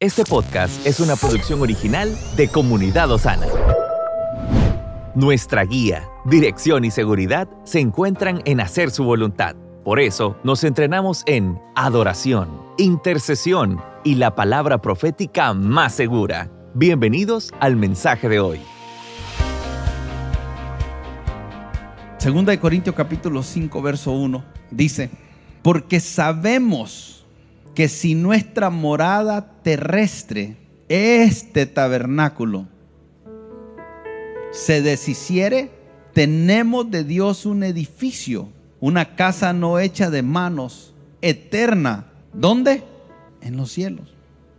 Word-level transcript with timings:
Este 0.00 0.22
podcast 0.22 0.86
es 0.86 1.00
una 1.00 1.16
producción 1.16 1.60
original 1.60 2.16
de 2.36 2.46
Comunidad 2.46 3.10
Osana. 3.10 3.48
Nuestra 5.16 5.64
guía, 5.64 6.08
dirección 6.24 6.84
y 6.84 6.92
seguridad 6.92 7.48
se 7.64 7.80
encuentran 7.80 8.40
en 8.44 8.60
hacer 8.60 8.92
su 8.92 9.02
voluntad. 9.02 9.56
Por 9.82 9.98
eso 9.98 10.36
nos 10.44 10.62
entrenamos 10.62 11.24
en 11.26 11.60
adoración, 11.74 12.48
intercesión 12.76 13.82
y 14.04 14.14
la 14.14 14.36
palabra 14.36 14.80
profética 14.80 15.52
más 15.52 15.94
segura. 15.94 16.48
Bienvenidos 16.74 17.52
al 17.58 17.74
mensaje 17.74 18.28
de 18.28 18.38
hoy. 18.38 18.60
Segunda 22.18 22.52
de 22.52 22.60
Corintios 22.60 22.94
capítulo 22.94 23.42
5 23.42 23.82
verso 23.82 24.12
1 24.12 24.44
dice, 24.70 25.10
porque 25.60 25.98
sabemos 25.98 27.17
que 27.78 27.86
si 27.86 28.16
nuestra 28.16 28.70
morada 28.70 29.62
terrestre, 29.62 30.56
este 30.88 31.64
tabernáculo, 31.64 32.66
se 34.50 34.82
deshiciere, 34.82 35.70
tenemos 36.12 36.90
de 36.90 37.04
Dios 37.04 37.46
un 37.46 37.62
edificio, 37.62 38.48
una 38.80 39.14
casa 39.14 39.52
no 39.52 39.78
hecha 39.78 40.10
de 40.10 40.22
manos, 40.22 40.92
eterna. 41.22 42.08
¿Dónde? 42.32 42.82
En 43.42 43.56
los 43.56 43.70
cielos. 43.70 44.12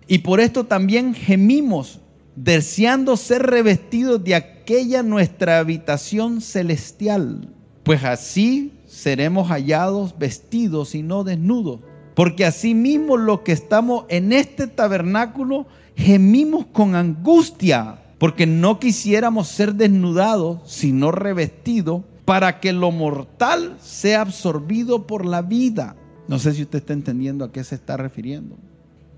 Y 0.08 0.20
por 0.20 0.40
esto 0.40 0.64
también 0.64 1.14
gemimos, 1.14 2.00
deseando 2.38 3.18
ser 3.18 3.42
revestidos 3.42 4.24
de 4.24 4.36
aquella 4.36 5.04
nuestra 5.04 5.60
habitación 5.60 6.40
celestial. 6.40 7.50
Pues 7.84 8.02
así 8.02 8.72
seremos 8.88 9.50
hallados 9.50 10.18
vestidos 10.18 10.96
y 10.96 11.04
no 11.04 11.26
desnudos. 11.26 11.82
Porque 12.20 12.44
asimismo 12.44 13.16
los 13.16 13.40
que 13.44 13.54
estamos 13.54 14.04
en 14.10 14.34
este 14.34 14.68
tabernáculo 14.68 15.68
gemimos 15.96 16.66
con 16.66 16.96
angustia, 16.96 18.02
porque 18.18 18.46
no 18.46 18.78
quisiéramos 18.78 19.48
ser 19.48 19.76
desnudados, 19.76 20.60
sino 20.70 21.14
revestidos, 21.14 22.02
para 22.26 22.60
que 22.60 22.74
lo 22.74 22.92
mortal 22.92 23.78
sea 23.80 24.20
absorbido 24.20 25.08
por 25.08 25.26
la 25.26 25.42
vida. 25.42 25.96
No 26.28 26.40
sé 26.40 26.52
si 26.52 26.64
usted 26.64 26.80
está 26.80 26.92
entendiendo 26.92 27.46
a 27.46 27.54
qué 27.54 27.64
se 27.64 27.76
está 27.76 27.96
refiriendo, 27.96 28.58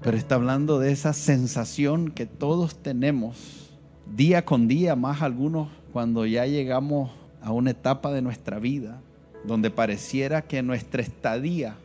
pero 0.03 0.15
está 0.15 0.35
hablando 0.35 0.77
de 0.77 0.91
esa 0.91 1.13
sensación 1.13 2.11
que 2.11 2.27
todos 2.27 2.75
tenemos 2.83 3.71
día 4.15 4.45
con 4.45 4.67
día, 4.67 4.95
más 4.95 5.23
algunos 5.23 5.69
cuando 5.91 6.27
ya 6.27 6.45
llegamos 6.45 7.09
a 7.41 7.51
una 7.51 7.71
etapa 7.71 8.11
de 8.11 8.21
nuestra 8.21 8.59
vida 8.59 9.01
donde 9.43 9.71
pareciera 9.71 10.43
que 10.43 10.61
nuestra 10.61 11.01
estadía 11.01 11.77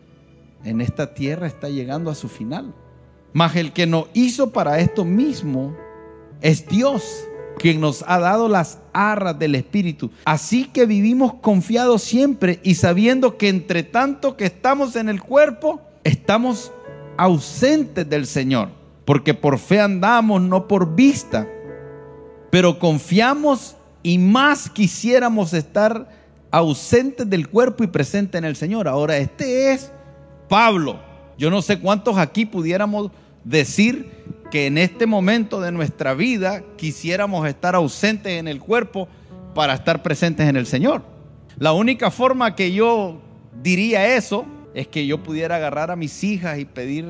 en 0.64 0.80
esta 0.80 1.14
tierra 1.14 1.46
está 1.46 1.68
llegando 1.68 2.10
a 2.10 2.14
su 2.14 2.28
final. 2.28 2.74
Mas 3.32 3.56
el 3.56 3.72
que 3.72 3.86
nos 3.86 4.06
hizo 4.14 4.50
para 4.50 4.80
esto 4.80 5.04
mismo 5.04 5.76
es 6.40 6.66
Dios, 6.66 7.26
quien 7.58 7.80
nos 7.80 8.04
ha 8.06 8.18
dado 8.18 8.48
las 8.48 8.78
arras 8.92 9.38
del 9.38 9.54
Espíritu. 9.54 10.10
Así 10.24 10.64
que 10.64 10.86
vivimos 10.86 11.34
confiados 11.34 12.02
siempre 12.02 12.60
y 12.62 12.76
sabiendo 12.76 13.36
que 13.36 13.48
entre 13.48 13.82
tanto 13.82 14.36
que 14.36 14.46
estamos 14.46 14.96
en 14.96 15.08
el 15.08 15.22
cuerpo, 15.22 15.80
estamos 16.04 16.72
ausentes 17.16 18.08
del 18.08 18.26
Señor. 18.26 18.68
Porque 19.04 19.34
por 19.34 19.58
fe 19.58 19.80
andamos, 19.80 20.42
no 20.42 20.66
por 20.66 20.94
vista. 20.94 21.48
Pero 22.50 22.78
confiamos 22.78 23.76
y 24.02 24.18
más 24.18 24.70
quisiéramos 24.70 25.52
estar 25.52 26.08
ausentes 26.50 27.28
del 27.28 27.48
cuerpo 27.48 27.84
y 27.84 27.88
presentes 27.88 28.38
en 28.38 28.44
el 28.44 28.56
Señor. 28.56 28.88
Ahora, 28.88 29.18
este 29.18 29.72
es 29.72 29.92
Pablo. 30.48 31.00
Yo 31.38 31.50
no 31.50 31.62
sé 31.62 31.78
cuántos 31.78 32.18
aquí 32.18 32.46
pudiéramos 32.46 33.10
decir 33.44 34.10
que 34.50 34.66
en 34.66 34.78
este 34.78 35.06
momento 35.06 35.60
de 35.60 35.72
nuestra 35.72 36.14
vida 36.14 36.62
quisiéramos 36.76 37.46
estar 37.48 37.74
ausentes 37.74 38.32
en 38.32 38.48
el 38.48 38.60
cuerpo 38.60 39.08
para 39.54 39.74
estar 39.74 40.02
presentes 40.02 40.48
en 40.48 40.56
el 40.56 40.66
Señor. 40.66 41.02
La 41.58 41.72
única 41.72 42.10
forma 42.10 42.54
que 42.54 42.72
yo 42.72 43.20
diría 43.62 44.16
eso 44.16 44.46
es 44.74 44.86
que 44.88 45.06
yo 45.06 45.22
pudiera 45.22 45.56
agarrar 45.56 45.90
a 45.90 45.96
mis 45.96 46.22
hijas 46.22 46.58
y 46.58 46.64
pedir, 46.64 47.06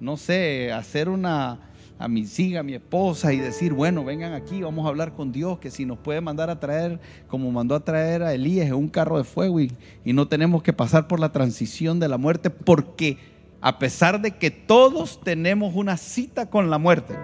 no 0.00 0.16
sé, 0.16 0.72
hacer 0.72 1.08
una 1.08 1.60
a 1.98 2.08
mis 2.08 2.38
hijas, 2.38 2.60
a 2.60 2.62
mi 2.62 2.74
esposa 2.74 3.32
y 3.32 3.38
decir, 3.38 3.72
bueno, 3.72 4.04
vengan 4.04 4.32
aquí, 4.32 4.62
vamos 4.62 4.84
a 4.84 4.88
hablar 4.88 5.12
con 5.12 5.32
Dios, 5.32 5.58
que 5.58 5.70
si 5.70 5.86
nos 5.86 5.98
puede 5.98 6.20
mandar 6.20 6.50
a 6.50 6.60
traer, 6.60 7.00
como 7.28 7.50
mandó 7.50 7.74
a 7.74 7.84
traer 7.84 8.22
a 8.22 8.34
Elías, 8.34 8.70
un 8.72 8.88
carro 8.88 9.18
de 9.18 9.24
fuego 9.24 9.60
y, 9.60 9.72
y 10.04 10.12
no 10.12 10.28
tenemos 10.28 10.62
que 10.62 10.72
pasar 10.72 11.06
por 11.06 11.20
la 11.20 11.32
transición 11.32 12.00
de 12.00 12.08
la 12.08 12.18
muerte, 12.18 12.50
porque 12.50 13.18
a 13.60 13.78
pesar 13.78 14.20
de 14.20 14.32
que 14.32 14.50
todos 14.50 15.20
tenemos 15.20 15.74
una 15.74 15.96
cita 15.96 16.50
con 16.50 16.68
la 16.68 16.78
muerte, 16.78 17.14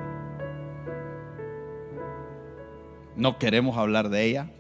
no 3.17 3.39
queremos 3.39 3.77
hablar 3.77 4.09
de 4.09 4.25
ella, 4.25 4.51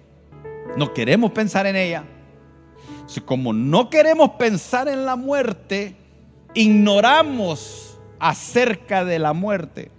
no 0.77 0.93
queremos 0.93 1.33
pensar 1.33 1.67
en 1.67 1.77
ella. 1.77 2.05
Como 3.25 3.53
no 3.53 3.91
queremos 3.91 4.31
pensar 4.31 4.87
en 4.87 5.05
la 5.05 5.17
muerte, 5.17 5.97
ignoramos 6.55 7.99
acerca 8.19 9.05
de 9.05 9.19
la 9.19 9.33
muerte. 9.33 9.91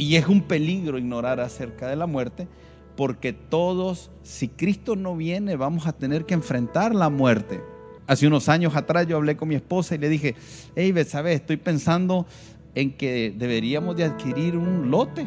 Y 0.00 0.16
es 0.16 0.28
un 0.28 0.40
peligro 0.40 0.96
ignorar 0.96 1.40
acerca 1.40 1.86
de 1.86 1.94
la 1.94 2.06
muerte, 2.06 2.48
porque 2.96 3.34
todos, 3.34 4.10
si 4.22 4.48
Cristo 4.48 4.96
no 4.96 5.14
viene, 5.14 5.56
vamos 5.56 5.86
a 5.86 5.92
tener 5.92 6.24
que 6.24 6.32
enfrentar 6.32 6.94
la 6.94 7.10
muerte. 7.10 7.60
Hace 8.06 8.26
unos 8.26 8.48
años 8.48 8.74
atrás 8.76 9.06
yo 9.06 9.18
hablé 9.18 9.36
con 9.36 9.48
mi 9.48 9.56
esposa 9.56 9.94
y 9.94 9.98
le 9.98 10.08
dije, 10.08 10.36
hey, 10.74 10.94
¿sabes? 11.06 11.38
Estoy 11.38 11.58
pensando 11.58 12.26
en 12.74 12.96
que 12.96 13.34
deberíamos 13.36 13.94
de 13.94 14.04
adquirir 14.04 14.56
un 14.56 14.90
lote 14.90 15.26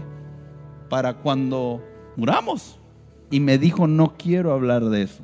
para 0.89 1.17
cuando 1.17 1.79
muramos. 2.15 2.79
Y 3.29 3.41
me 3.41 3.59
dijo, 3.59 3.85
no 3.85 4.15
quiero 4.17 4.53
hablar 4.53 4.85
de 4.85 5.03
eso. 5.03 5.23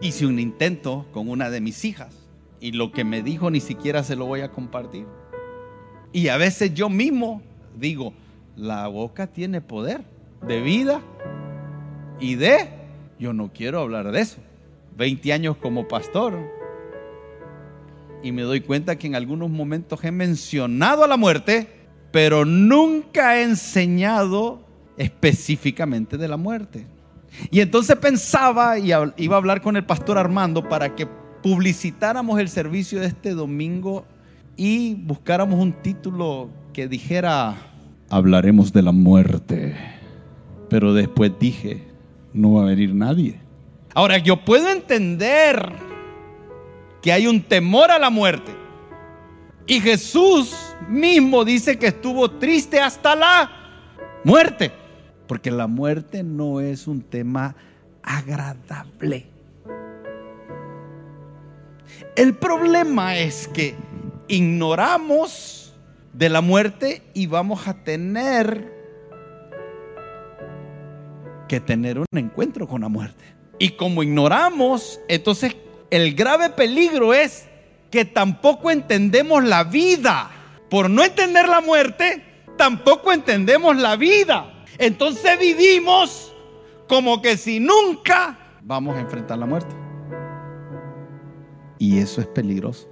Hice 0.00 0.24
un 0.24 0.38
intento 0.38 1.04
con 1.12 1.28
una 1.28 1.50
de 1.50 1.60
mis 1.60 1.84
hijas 1.84 2.14
y 2.58 2.72
lo 2.72 2.90
que 2.90 3.04
me 3.04 3.22
dijo 3.22 3.50
ni 3.50 3.60
siquiera 3.60 4.02
se 4.02 4.16
lo 4.16 4.24
voy 4.24 4.40
a 4.40 4.50
compartir. 4.50 5.04
Y 6.10 6.28
a 6.28 6.38
veces 6.38 6.72
yo 6.72 6.88
mismo 6.88 7.42
digo, 7.78 8.14
la 8.58 8.88
boca 8.88 9.28
tiene 9.28 9.60
poder 9.60 10.02
de 10.46 10.60
vida 10.60 11.00
y 12.20 12.34
de... 12.34 12.76
Yo 13.18 13.32
no 13.32 13.52
quiero 13.52 13.80
hablar 13.80 14.12
de 14.12 14.20
eso. 14.20 14.38
20 14.96 15.32
años 15.32 15.56
como 15.56 15.88
pastor. 15.88 16.38
Y 18.22 18.32
me 18.32 18.42
doy 18.42 18.60
cuenta 18.60 18.96
que 18.96 19.06
en 19.06 19.14
algunos 19.14 19.50
momentos 19.50 20.04
he 20.04 20.12
mencionado 20.12 21.02
a 21.02 21.08
la 21.08 21.16
muerte, 21.16 21.68
pero 22.12 22.44
nunca 22.44 23.36
he 23.36 23.42
enseñado 23.42 24.64
específicamente 24.96 26.16
de 26.16 26.28
la 26.28 26.36
muerte. 26.36 26.86
Y 27.50 27.60
entonces 27.60 27.96
pensaba 27.96 28.78
y 28.78 28.92
iba 29.16 29.36
a 29.36 29.38
hablar 29.38 29.62
con 29.62 29.76
el 29.76 29.84
pastor 29.84 30.18
Armando 30.18 30.68
para 30.68 30.94
que 30.94 31.06
publicitáramos 31.42 32.38
el 32.40 32.48
servicio 32.48 33.00
de 33.00 33.06
este 33.06 33.34
domingo 33.34 34.04
y 34.56 34.94
buscáramos 34.94 35.60
un 35.60 35.72
título 35.72 36.50
que 36.72 36.88
dijera 36.88 37.56
hablaremos 38.10 38.72
de 38.72 38.82
la 38.82 38.92
muerte. 38.92 39.76
Pero 40.68 40.92
después 40.92 41.32
dije, 41.38 41.82
no 42.32 42.54
va 42.54 42.62
a 42.62 42.66
venir 42.66 42.94
nadie. 42.94 43.40
Ahora, 43.94 44.18
yo 44.18 44.44
puedo 44.44 44.70
entender 44.70 45.72
que 47.02 47.12
hay 47.12 47.26
un 47.26 47.42
temor 47.42 47.90
a 47.90 47.98
la 47.98 48.10
muerte. 48.10 48.52
Y 49.66 49.80
Jesús 49.80 50.54
mismo 50.88 51.44
dice 51.44 51.78
que 51.78 51.88
estuvo 51.88 52.30
triste 52.30 52.80
hasta 52.80 53.14
la 53.14 53.50
muerte. 54.24 54.72
Porque 55.26 55.50
la 55.50 55.66
muerte 55.66 56.22
no 56.22 56.60
es 56.60 56.86
un 56.86 57.02
tema 57.02 57.54
agradable. 58.02 59.26
El 62.16 62.34
problema 62.34 63.16
es 63.16 63.48
que 63.48 63.74
ignoramos 64.26 65.67
de 66.18 66.28
la 66.28 66.40
muerte 66.40 67.02
y 67.14 67.26
vamos 67.26 67.68
a 67.68 67.84
tener 67.84 68.76
que 71.46 71.60
tener 71.60 72.00
un 72.00 72.06
encuentro 72.12 72.66
con 72.66 72.80
la 72.80 72.88
muerte. 72.88 73.24
Y 73.60 73.70
como 73.70 74.02
ignoramos, 74.02 75.00
entonces 75.06 75.56
el 75.90 76.16
grave 76.16 76.50
peligro 76.50 77.14
es 77.14 77.46
que 77.92 78.04
tampoco 78.04 78.72
entendemos 78.72 79.44
la 79.44 79.62
vida. 79.62 80.28
Por 80.68 80.90
no 80.90 81.04
entender 81.04 81.48
la 81.48 81.60
muerte, 81.60 82.24
tampoco 82.56 83.12
entendemos 83.12 83.76
la 83.76 83.94
vida. 83.94 84.64
Entonces 84.76 85.38
vivimos 85.38 86.34
como 86.88 87.22
que 87.22 87.36
si 87.36 87.60
nunca 87.60 88.36
vamos 88.62 88.96
a 88.96 89.00
enfrentar 89.00 89.38
la 89.38 89.46
muerte. 89.46 89.72
Y 91.78 91.98
eso 91.98 92.20
es 92.20 92.26
peligroso. 92.26 92.88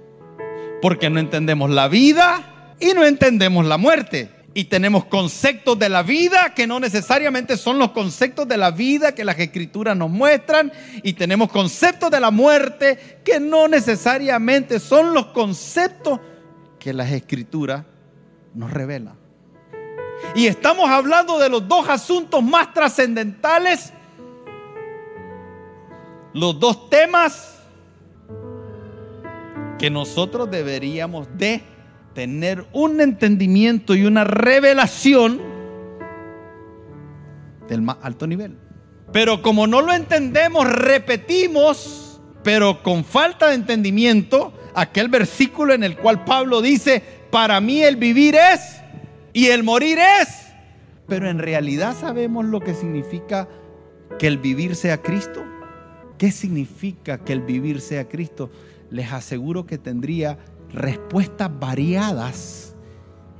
Porque 0.81 1.09
no 1.09 1.19
entendemos 1.19 1.69
la 1.69 1.89
vida 1.89 2.53
y 2.79 2.93
no 2.93 3.05
entendemos 3.05 3.65
la 3.65 3.77
muerte. 3.77 4.31
Y 4.53 4.65
tenemos 4.65 5.05
conceptos 5.05 5.77
de 5.77 5.87
la 5.87 6.01
vida 6.01 6.55
que 6.55 6.65
no 6.65 6.79
necesariamente 6.79 7.57
son 7.57 7.77
los 7.77 7.91
conceptos 7.91 8.47
de 8.47 8.57
la 8.57 8.71
vida 8.71 9.13
que 9.13 9.23
las 9.23 9.37
escrituras 9.37 9.95
nos 9.95 10.09
muestran. 10.09 10.71
Y 11.03 11.13
tenemos 11.13 11.51
conceptos 11.51 12.09
de 12.09 12.19
la 12.19 12.31
muerte 12.31 13.19
que 13.23 13.39
no 13.39 13.67
necesariamente 13.67 14.79
son 14.79 15.13
los 15.13 15.27
conceptos 15.27 16.19
que 16.79 16.91
las 16.91 17.11
escrituras 17.11 17.85
nos 18.55 18.71
revelan. 18.71 19.15
Y 20.33 20.47
estamos 20.47 20.89
hablando 20.89 21.37
de 21.37 21.49
los 21.49 21.67
dos 21.67 21.87
asuntos 21.87 22.41
más 22.41 22.73
trascendentales, 22.73 23.93
los 26.33 26.59
dos 26.59 26.89
temas 26.89 27.59
que 29.77 29.91
nosotros 29.91 30.49
deberíamos 30.49 31.27
de 31.37 31.76
tener 32.17 32.65
un 32.73 32.99
entendimiento 32.99 33.93
y 33.93 34.03
una 34.03 34.23
revelación 34.23 35.39
del 37.69 37.83
más 37.83 37.97
alto 38.01 38.25
nivel. 38.25 38.57
Pero 39.13 39.43
como 39.43 39.67
no 39.67 39.83
lo 39.83 39.93
entendemos, 39.93 40.67
repetimos, 40.67 42.19
pero 42.41 42.81
con 42.81 43.05
falta 43.05 43.49
de 43.49 43.53
entendimiento, 43.53 44.51
aquel 44.73 45.09
versículo 45.09 45.75
en 45.75 45.83
el 45.83 45.95
cual 45.95 46.23
Pablo 46.23 46.63
dice, 46.63 47.03
para 47.29 47.61
mí 47.61 47.83
el 47.83 47.97
vivir 47.97 48.33
es 48.33 48.61
y 49.31 49.49
el 49.49 49.61
morir 49.61 49.99
es. 49.99 50.47
Pero 51.07 51.29
en 51.29 51.37
realidad 51.37 51.95
sabemos 51.95 52.45
lo 52.45 52.61
que 52.61 52.73
significa 52.73 53.47
que 54.17 54.25
el 54.25 54.39
vivir 54.39 54.75
sea 54.75 55.03
Cristo. 55.03 55.45
¿Qué 56.17 56.31
significa 56.31 57.19
que 57.19 57.33
el 57.33 57.41
vivir 57.41 57.79
sea 57.79 58.09
Cristo? 58.09 58.49
Les 58.89 59.13
aseguro 59.13 59.67
que 59.67 59.77
tendría 59.77 60.39
respuestas 60.73 61.49
variadas 61.59 62.75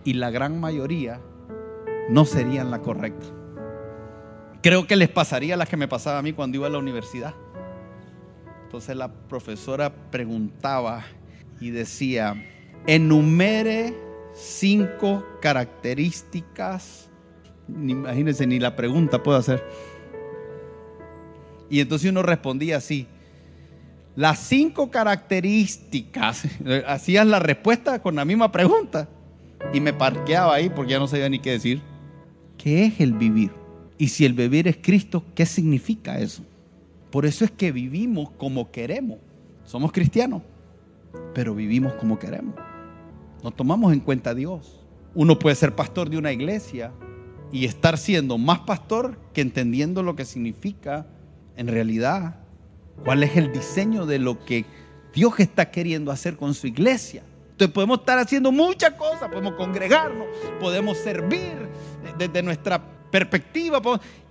y 0.03 0.13
la 0.13 0.29
gran 0.29 0.59
mayoría 0.59 1.19
no 2.09 2.25
serían 2.25 2.71
la 2.71 2.81
correcta. 2.81 3.25
Creo 4.62 4.88
que 4.88 4.95
les 4.95 5.09
pasaría 5.09 5.57
las 5.57 5.69
que 5.69 5.77
me 5.77 5.88
pasaba 5.88 6.19
a 6.19 6.21
mí 6.21 6.33
cuando 6.33 6.57
iba 6.57 6.68
a 6.68 6.69
la 6.69 6.77
universidad. 6.77 7.35
Entonces 8.63 8.95
la 8.95 9.12
profesora 9.12 9.94
preguntaba 10.12 11.06
y 11.59 11.69
decía, 11.69 12.35
enumere 12.85 13.94
cinco 14.33 15.25
características. 15.41 17.09
Imagínense, 17.69 18.47
ni 18.47 18.59
la 18.59 18.75
pregunta 18.75 19.24
puedo 19.24 19.38
hacer. 19.38 19.63
Y 21.69 21.81
entonces 21.81 22.09
uno 22.09 22.24
respondía 22.24 22.77
así. 22.77 23.07
Las 24.18 24.40
cinco 24.40 24.90
características, 24.90 26.48
hacías 26.88 27.28
la 27.28 27.38
respuesta 27.38 28.02
con 28.02 28.16
la 28.16 28.25
misma 28.25 28.52
pregunta. 28.52 29.08
Y 29.75 29.80
me 29.80 29.94
parqueaba 29.94 30.56
ahí 30.56 30.72
porque 30.72 30.94
ya 30.94 31.00
no 31.00 31.08
sabía 31.08 31.30
ni 31.30 31.38
qué 31.38 31.52
decir. 31.52 31.84
¿Qué 32.58 32.86
es 32.86 33.00
el 33.00 33.14
vivir? 33.14 33.52
Y 34.00 34.08
si 34.08 34.25
el 34.25 34.34
vivir 34.34 34.68
es 34.68 34.78
Cristo, 34.81 35.24
¿qué 35.36 35.46
significa 35.46 36.18
eso? 36.18 36.42
Por 37.12 37.28
eso 37.28 37.46
es 37.46 37.52
que 37.52 37.72
vivimos 37.72 38.31
como 38.31 38.72
queremos. 38.72 39.19
Somos 39.66 39.92
cristianos, 39.92 40.42
pero 41.36 41.54
vivimos 41.54 41.94
como 41.94 42.18
queremos. 42.18 42.56
No 43.44 43.52
tomamos 43.52 43.94
en 43.94 44.00
cuenta 44.00 44.31
a 44.31 44.36
Dios. 44.36 44.84
Uno 45.13 45.38
puede 45.38 45.56
ser 45.56 45.75
pastor 45.75 46.10
de 46.10 46.18
una 46.18 46.31
iglesia 46.31 46.92
y 47.52 47.66
estar 47.66 48.00
siendo 48.00 48.40
más 48.40 48.62
pastor 48.62 49.20
que 49.31 49.42
entendiendo 49.42 50.02
lo 50.02 50.16
que 50.16 50.25
significa 50.25 51.06
en 51.56 51.68
realidad 51.68 52.47
cuál 53.04 53.24
es 53.24 53.36
el 53.38 53.52
diseño 53.52 54.06
de 54.06 54.20
lo 54.20 54.44
que 54.44 54.66
Dios 55.14 55.40
está 55.40 55.72
queriendo 55.72 56.12
hacer 56.12 56.38
con 56.38 56.54
su 56.54 56.68
iglesia. 56.68 57.24
Entonces 57.52 57.74
podemos 57.74 58.00
estar 58.00 58.20
haciendo 58.20 58.52
muchas 58.52 58.92
cosas, 58.92 59.30
podemos 59.30 59.54
congregarnos, 59.54 60.28
podemos 60.60 60.98
servir 60.98 61.68
desde 62.18 62.44
nuestra 62.44 62.84
perspectiva 63.10 63.82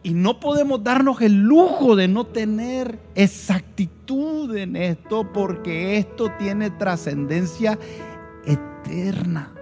y 0.02 0.14
no 0.14 0.38
podemos 0.38 0.84
darnos 0.84 1.20
el 1.20 1.34
lujo 1.34 1.96
de 1.96 2.08
no 2.08 2.26
tener 2.26 2.98
exactitud 3.14 4.54
en 4.56 4.76
esto 4.76 5.32
porque 5.32 5.98
esto 5.98 6.30
tiene 6.38 6.70
trascendencia 6.70 7.78
eterna. 8.44 9.52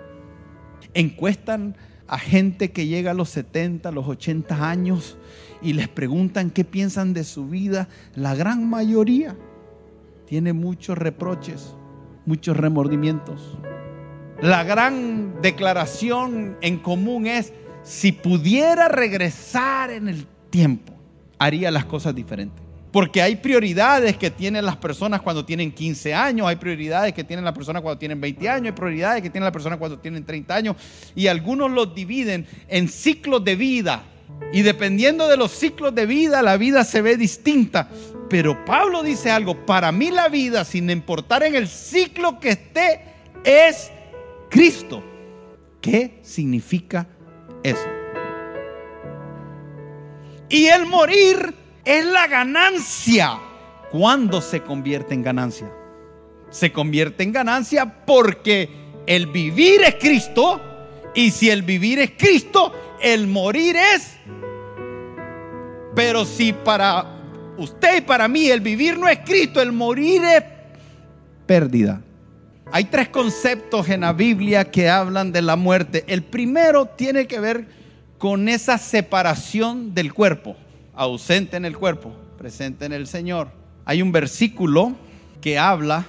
Encuestan 0.93 1.77
a 2.06 2.19
gente 2.19 2.71
que 2.71 2.87
llega 2.87 3.12
a 3.12 3.15
los 3.15 3.31
70, 3.31 3.91
los 3.93 4.06
80 4.06 4.69
años 4.69 5.17
y 5.64 5.72
les 5.72 5.88
preguntan 5.88 6.50
qué 6.50 6.62
piensan 6.64 7.14
de 7.14 7.25
su 7.25 7.49
vida. 7.49 7.88
La 8.14 8.34
gran 8.34 8.69
mayoría 8.69 9.34
tiene 10.26 10.52
muchos 10.52 10.96
reproches, 10.96 11.75
muchos 12.26 12.56
remordimientos. 12.56 13.58
La 14.40 14.62
gran 14.62 15.40
declaración 15.40 16.58
en 16.61 16.78
común 16.78 17.26
es, 17.26 17.52
si 17.82 18.12
pudiera 18.12 18.88
regresar 18.88 19.90
en 19.90 20.08
el 20.08 20.26
tiempo, 20.50 20.93
haría 21.38 21.70
las 21.70 21.87
cosas 21.87 22.14
diferentes. 22.14 22.62
Porque 22.93 23.22
hay 23.22 23.37
prioridades 23.37 24.17
que 24.17 24.31
tienen 24.31 24.64
las 24.64 24.76
personas 24.76 25.20
cuando 25.22 25.44
tienen 25.44 25.72
15 25.72 26.14
años, 26.14 26.46
hay 26.46 26.56
prioridades 26.56 27.12
que 27.12 27.25
tienen 27.25 27.44
las 27.44 27.55
personas 27.55 27.82
cuando 27.82 27.99
tienen 27.99 28.20
20 28.20 28.49
años, 28.49 28.67
hay 28.67 28.72
prioridades 28.72 29.22
que 29.22 29.31
tienen 29.31 29.44
las 29.44 29.52
personas 29.52 29.78
cuando 29.78 29.99
tienen 29.99 30.25
30 30.25 30.55
años. 30.55 30.76
Y 31.17 31.26
algunos 31.26 31.70
los 31.70 31.94
dividen 31.94 32.46
en 32.69 32.88
ciclos 32.88 33.43
de 33.44 33.56
vida. 33.56 34.05
Y 34.52 34.62
dependiendo 34.62 35.28
de 35.28 35.36
los 35.36 35.50
ciclos 35.50 35.94
de 35.94 36.06
vida, 36.06 36.42
la 36.42 36.56
vida 36.56 36.84
se 36.84 37.02
ve 37.02 37.16
distinta. 37.16 37.88
Pero 38.28 38.64
Pablo 38.64 39.02
dice 39.02 39.31
algo, 39.31 39.66
para 39.66 39.92
mí 39.92 40.10
la 40.10 40.28
vida, 40.28 40.64
sin 40.64 40.90
importar 40.90 41.42
en 41.42 41.54
el 41.54 41.69
ciclo 41.69 42.38
que 42.38 42.50
esté, 42.50 43.00
es 43.44 43.90
Cristo. 44.48 45.02
¿Qué 45.81 46.20
significa 46.22 47.06
eso? 47.62 47.86
Y 50.48 50.66
el 50.66 50.86
morir 50.86 51.54
es 51.84 52.06
la 52.06 52.26
ganancia. 52.26 53.38
¿Cuándo 53.90 54.40
se 54.40 54.62
convierte 54.62 55.14
en 55.14 55.22
ganancia? 55.22 55.70
Se 56.50 56.72
convierte 56.72 57.25
en 57.25 57.32
ganancia 57.32 58.04
porque 58.06 58.70
el 59.06 59.26
vivir 59.26 59.82
es 59.82 59.96
Cristo 59.96 60.60
y 61.14 61.31
si 61.31 61.50
el 61.50 61.62
vivir 61.62 61.99
es 61.99 62.12
Cristo, 62.16 62.72
el 63.00 63.26
morir 63.26 63.76
es. 63.76 64.16
Pero 65.94 66.25
si 66.25 66.52
para 66.52 67.06
usted 67.56 67.99
y 67.99 68.00
para 68.00 68.26
mí 68.28 68.49
el 68.49 68.61
vivir 68.61 68.99
no 68.99 69.08
es 69.08 69.20
Cristo, 69.20 69.61
el 69.61 69.72
morir 69.72 70.22
es 70.25 70.43
pérdida. 71.46 72.02
Hay 72.72 72.84
tres 72.84 73.08
conceptos 73.08 73.88
en 73.88 74.00
la 74.00 74.12
Biblia 74.12 74.70
que 74.70 74.88
hablan 74.88 75.31
de 75.31 75.43
la 75.43 75.55
muerte. 75.55 76.05
El 76.08 76.22
primero 76.22 76.87
tiene 76.87 77.26
que 77.26 77.38
ver 77.38 77.69
con 78.19 78.49
esa 78.49 78.78
separación 78.78 79.94
del 79.94 80.12
cuerpo 80.12 80.56
ausente 80.96 81.56
en 81.56 81.64
el 81.64 81.76
cuerpo, 81.76 82.12
presente 82.38 82.87
en 82.87 82.93
el 82.93 83.06
Señor. 83.06 83.49
Hay 83.84 84.02
un 84.02 84.12
versículo 84.12 84.94
que 85.40 85.58
habla 85.58 86.06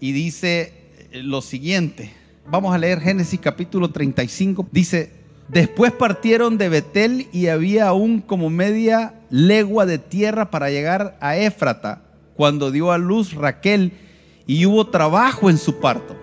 y 0.00 0.12
dice 0.12 0.72
lo 1.12 1.42
siguiente. 1.42 2.12
Vamos 2.46 2.74
a 2.74 2.78
leer 2.78 3.00
Génesis 3.00 3.40
capítulo 3.40 3.90
35. 3.90 4.66
Dice, 4.72 5.12
después 5.48 5.92
partieron 5.92 6.58
de 6.58 6.68
Betel 6.68 7.28
y 7.32 7.46
había 7.46 7.86
aún 7.86 8.20
como 8.20 8.50
media 8.50 9.14
legua 9.30 9.86
de 9.86 9.98
tierra 9.98 10.50
para 10.50 10.68
llegar 10.68 11.16
a 11.20 11.36
Éfrata, 11.36 12.02
cuando 12.34 12.70
dio 12.70 12.90
a 12.90 12.98
luz 12.98 13.34
Raquel 13.34 13.92
y 14.46 14.66
hubo 14.66 14.88
trabajo 14.88 15.50
en 15.50 15.56
su 15.56 15.78
parto. 15.78 16.16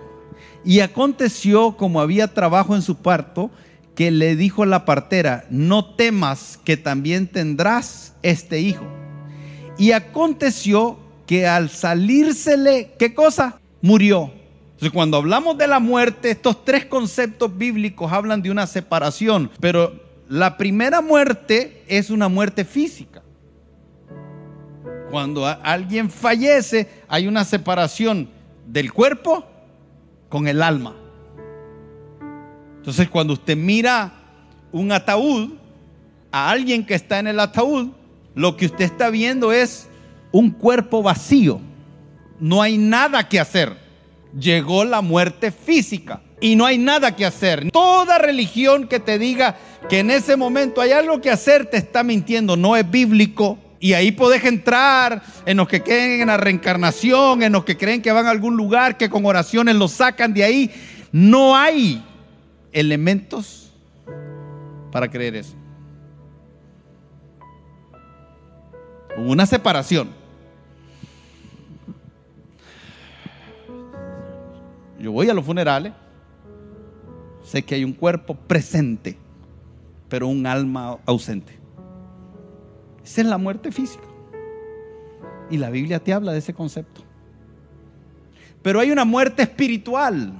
Y 0.62 0.80
aconteció 0.80 1.76
como 1.76 2.00
había 2.00 2.28
trabajo 2.28 2.76
en 2.76 2.82
su 2.82 2.96
parto, 2.96 3.50
que 3.94 4.10
le 4.10 4.36
dijo 4.36 4.66
la 4.66 4.84
partera, 4.84 5.46
no 5.50 5.94
temas 5.94 6.60
que 6.64 6.76
también 6.76 7.28
tendrás 7.28 8.14
este 8.22 8.60
hijo. 8.60 8.86
Y 9.78 9.92
aconteció 9.92 10.98
que 11.26 11.46
al 11.46 11.70
salírsele, 11.70 12.92
¿qué 12.98 13.14
cosa? 13.14 13.58
Murió. 13.80 14.39
Entonces, 14.80 14.94
cuando 14.94 15.18
hablamos 15.18 15.58
de 15.58 15.66
la 15.66 15.78
muerte, 15.78 16.30
estos 16.30 16.64
tres 16.64 16.86
conceptos 16.86 17.54
bíblicos 17.54 18.10
hablan 18.10 18.40
de 18.40 18.50
una 18.50 18.66
separación, 18.66 19.50
pero 19.60 19.92
la 20.26 20.56
primera 20.56 21.02
muerte 21.02 21.84
es 21.86 22.08
una 22.08 22.30
muerte 22.30 22.64
física. 22.64 23.22
Cuando 25.10 25.46
alguien 25.46 26.08
fallece, 26.08 26.88
hay 27.08 27.28
una 27.28 27.44
separación 27.44 28.30
del 28.66 28.90
cuerpo 28.90 29.44
con 30.30 30.48
el 30.48 30.62
alma. 30.62 30.96
Entonces 32.78 33.06
cuando 33.10 33.34
usted 33.34 33.58
mira 33.58 34.14
un 34.72 34.92
ataúd, 34.92 35.50
a 36.32 36.48
alguien 36.48 36.86
que 36.86 36.94
está 36.94 37.18
en 37.18 37.26
el 37.26 37.38
ataúd, 37.38 37.90
lo 38.34 38.56
que 38.56 38.64
usted 38.64 38.86
está 38.86 39.10
viendo 39.10 39.52
es 39.52 39.90
un 40.32 40.50
cuerpo 40.50 41.02
vacío. 41.02 41.60
No 42.38 42.62
hay 42.62 42.78
nada 42.78 43.28
que 43.28 43.38
hacer. 43.38 43.89
Llegó 44.38 44.84
la 44.84 45.00
muerte 45.00 45.50
física 45.50 46.20
y 46.40 46.56
no 46.56 46.66
hay 46.66 46.78
nada 46.78 47.16
que 47.16 47.26
hacer. 47.26 47.70
Toda 47.70 48.18
religión 48.18 48.86
que 48.86 49.00
te 49.00 49.18
diga 49.18 49.56
que 49.88 50.00
en 50.00 50.10
ese 50.10 50.36
momento 50.36 50.80
hay 50.80 50.92
algo 50.92 51.20
que 51.20 51.30
hacer 51.30 51.66
te 51.66 51.76
está 51.76 52.02
mintiendo, 52.02 52.56
no 52.56 52.76
es 52.76 52.88
bíblico. 52.88 53.58
Y 53.82 53.94
ahí 53.94 54.12
podés 54.12 54.44
entrar 54.44 55.22
en 55.46 55.56
los 55.56 55.66
que 55.66 55.82
creen 55.82 56.20
en 56.20 56.26
la 56.26 56.36
reencarnación, 56.36 57.42
en 57.42 57.52
los 57.52 57.64
que 57.64 57.78
creen 57.78 58.02
que 58.02 58.12
van 58.12 58.26
a 58.26 58.30
algún 58.30 58.56
lugar, 58.56 58.98
que 58.98 59.08
con 59.08 59.24
oraciones 59.24 59.74
los 59.74 59.92
sacan 59.92 60.34
de 60.34 60.44
ahí. 60.44 60.70
No 61.12 61.56
hay 61.56 62.04
elementos 62.72 63.72
para 64.92 65.10
creer 65.10 65.36
eso. 65.36 65.60
una 69.16 69.46
separación. 69.46 70.19
Yo 75.00 75.12
voy 75.12 75.30
a 75.30 75.34
los 75.34 75.44
funerales, 75.44 75.94
sé 77.42 77.62
que 77.62 77.74
hay 77.74 77.84
un 77.84 77.94
cuerpo 77.94 78.34
presente, 78.34 79.16
pero 80.10 80.28
un 80.28 80.46
alma 80.46 80.98
ausente. 81.06 81.58
Esa 83.02 83.22
es 83.22 83.26
la 83.26 83.38
muerte 83.38 83.72
física. 83.72 84.04
Y 85.48 85.56
la 85.56 85.70
Biblia 85.70 86.00
te 86.00 86.12
habla 86.12 86.32
de 86.32 86.38
ese 86.38 86.52
concepto. 86.52 87.02
Pero 88.62 88.78
hay 88.78 88.90
una 88.90 89.06
muerte 89.06 89.42
espiritual. 89.42 90.34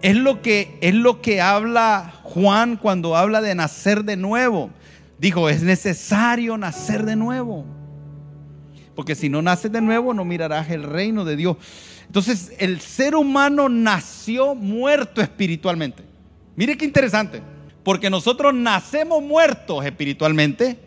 Es 0.00 0.16
lo 0.16 0.40
que, 0.40 0.78
es 0.80 0.94
lo 0.94 1.20
que 1.20 1.42
habla 1.42 2.14
Juan 2.22 2.76
cuando 2.76 3.14
habla 3.14 3.42
de 3.42 3.54
nacer 3.54 4.04
de 4.04 4.16
nuevo. 4.16 4.70
Dijo, 5.18 5.50
es 5.50 5.62
necesario 5.62 6.56
nacer 6.56 7.04
de 7.04 7.16
nuevo. 7.16 7.66
Porque 8.98 9.14
si 9.14 9.28
no 9.28 9.42
naces 9.42 9.70
de 9.70 9.80
nuevo, 9.80 10.12
no 10.12 10.24
mirarás 10.24 10.70
el 10.70 10.82
reino 10.82 11.24
de 11.24 11.36
Dios. 11.36 11.56
Entonces, 12.06 12.52
el 12.58 12.80
ser 12.80 13.14
humano 13.14 13.68
nació 13.68 14.56
muerto 14.56 15.20
espiritualmente. 15.20 16.02
Mire 16.56 16.76
qué 16.76 16.84
interesante. 16.84 17.40
Porque 17.84 18.10
nosotros 18.10 18.52
nacemos 18.52 19.22
muertos 19.22 19.86
espiritualmente. 19.86 20.80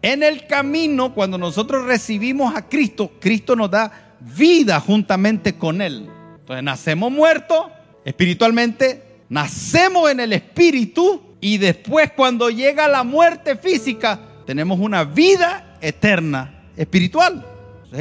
En 0.00 0.22
el 0.22 0.46
camino, 0.46 1.12
cuando 1.12 1.38
nosotros 1.38 1.86
recibimos 1.86 2.54
a 2.54 2.68
Cristo, 2.68 3.10
Cristo 3.18 3.56
nos 3.56 3.68
da 3.68 4.14
vida 4.20 4.78
juntamente 4.78 5.56
con 5.56 5.82
Él. 5.82 6.08
Entonces, 6.38 6.62
nacemos 6.62 7.10
muertos 7.10 7.66
espiritualmente, 8.04 9.22
nacemos 9.28 10.08
en 10.08 10.20
el 10.20 10.32
espíritu 10.32 11.20
y 11.40 11.58
después 11.58 12.12
cuando 12.12 12.48
llega 12.48 12.86
la 12.86 13.02
muerte 13.02 13.56
física, 13.56 14.20
tenemos 14.46 14.78
una 14.78 15.02
vida 15.02 15.78
eterna 15.80 16.62
espiritual. 16.76 17.55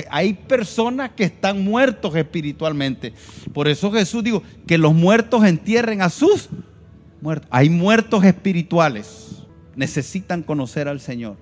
Hay 0.09 0.33
personas 0.33 1.11
que 1.11 1.25
están 1.25 1.63
muertos 1.63 2.15
espiritualmente. 2.15 3.13
Por 3.53 3.67
eso 3.67 3.91
Jesús 3.91 4.23
dijo 4.23 4.43
que 4.65 4.77
los 4.77 4.93
muertos 4.93 5.43
entierren 5.45 6.01
a 6.01 6.09
sus 6.09 6.49
muertos. 7.21 7.47
Hay 7.51 7.69
muertos 7.69 8.23
espirituales. 8.23 9.43
Necesitan 9.75 10.43
conocer 10.43 10.87
al 10.87 10.99
Señor. 10.99 11.37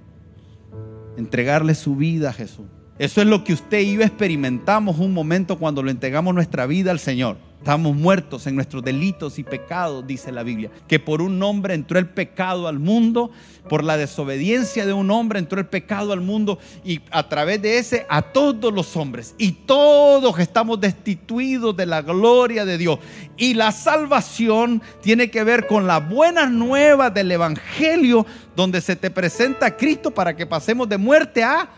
Entregarle 1.17 1.75
su 1.75 1.95
vida 1.95 2.29
a 2.29 2.33
Jesús. 2.33 2.65
Eso 2.99 3.21
es 3.21 3.27
lo 3.27 3.43
que 3.43 3.53
usted 3.53 3.79
y 3.79 3.95
yo 3.95 4.01
experimentamos 4.01 4.99
un 4.99 5.13
momento 5.13 5.57
cuando 5.57 5.81
lo 5.81 5.89
entregamos 5.89 6.35
nuestra 6.35 6.67
vida 6.67 6.91
al 6.91 6.99
Señor. 6.99 7.37
Estamos 7.57 7.95
muertos 7.95 8.45
en 8.45 8.55
nuestros 8.55 8.83
delitos 8.83 9.39
y 9.39 9.43
pecados, 9.43 10.05
dice 10.05 10.33
la 10.33 10.43
Biblia. 10.43 10.69
Que 10.85 10.99
por 10.99 11.21
un 11.21 11.41
hombre 11.41 11.73
entró 11.73 11.97
el 11.97 12.09
pecado 12.09 12.67
al 12.67 12.77
mundo, 12.77 13.31
por 13.69 13.85
la 13.85 13.95
desobediencia 13.95 14.85
de 14.85 14.91
un 14.91 15.09
hombre 15.09 15.39
entró 15.39 15.59
el 15.61 15.67
pecado 15.67 16.11
al 16.11 16.19
mundo 16.19 16.59
y 16.83 16.99
a 17.09 17.29
través 17.29 17.61
de 17.61 17.77
ese 17.77 18.05
a 18.09 18.21
todos 18.21 18.71
los 18.73 18.97
hombres. 18.97 19.33
Y 19.37 19.53
todos 19.53 20.37
estamos 20.39 20.81
destituidos 20.81 21.75
de 21.75 21.85
la 21.85 22.01
gloria 22.01 22.65
de 22.65 22.77
Dios. 22.77 22.99
Y 23.37 23.53
la 23.53 23.71
salvación 23.71 24.81
tiene 25.01 25.31
que 25.31 25.45
ver 25.45 25.65
con 25.65 25.87
la 25.87 25.99
buena 25.99 26.47
nueva 26.47 27.09
del 27.09 27.31
Evangelio, 27.31 28.25
donde 28.57 28.81
se 28.81 28.97
te 28.97 29.09
presenta 29.09 29.77
Cristo 29.77 30.11
para 30.11 30.35
que 30.35 30.45
pasemos 30.45 30.89
de 30.89 30.97
muerte 30.97 31.43
a 31.43 31.69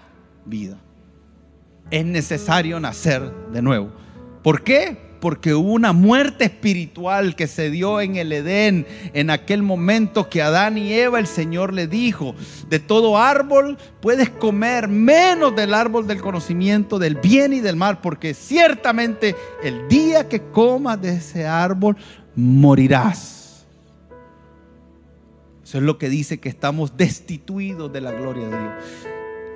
vida. 0.45 0.79
Es 1.91 2.05
necesario 2.05 2.79
nacer 2.79 3.31
de 3.51 3.61
nuevo. 3.61 3.91
¿Por 4.43 4.63
qué? 4.63 5.05
porque 5.25 5.55
hubo 5.55 5.71
una 5.71 5.91
muerte 5.91 6.45
espiritual 6.45 7.35
que 7.35 7.47
se 7.47 7.71
dio 7.71 7.99
en 7.99 8.15
el 8.15 8.31
Edén 8.31 8.85
en 9.13 9.31
aquel 9.31 9.63
momento 9.63 10.29
que 10.29 10.43
Adán 10.43 10.77
y 10.77 10.93
Eva 10.93 11.17
el 11.17 11.25
Señor 11.25 11.73
le 11.73 11.87
dijo, 11.87 12.35
de 12.69 12.77
todo 12.77 13.17
árbol 13.17 13.79
puedes 14.01 14.29
comer 14.29 14.87
menos 14.87 15.55
del 15.55 15.73
árbol 15.73 16.05
del 16.05 16.21
conocimiento 16.21 16.99
del 16.99 17.15
bien 17.15 17.53
y 17.53 17.59
del 17.59 17.75
mal, 17.75 18.01
porque 18.01 18.35
ciertamente 18.35 19.35
el 19.63 19.87
día 19.87 20.29
que 20.29 20.43
comas 20.43 21.01
de 21.01 21.15
ese 21.15 21.47
árbol 21.47 21.97
morirás. 22.35 23.65
Eso 25.63 25.79
es 25.79 25.83
lo 25.83 25.97
que 25.97 26.07
dice 26.07 26.39
que 26.39 26.49
estamos 26.49 26.97
destituidos 26.97 27.91
de 27.91 28.01
la 28.01 28.11
gloria 28.11 28.47
de 28.47 28.59
Dios. 28.59 28.73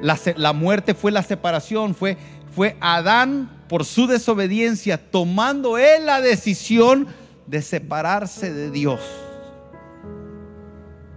La, 0.02 0.18
la 0.38 0.54
muerte 0.54 0.94
fue 0.94 1.12
la 1.12 1.24
separación, 1.24 1.96
fue, 1.96 2.18
fue 2.56 2.78
Adán 2.80 3.50
por 3.68 3.86
su 3.86 4.08
desobediencia, 4.08 4.98
tomando 5.12 5.78
él 5.78 6.06
la 6.06 6.22
decisión 6.22 7.08
de 7.48 7.62
separarse 7.62 8.54
de 8.54 8.72
Dios. 8.72 9.02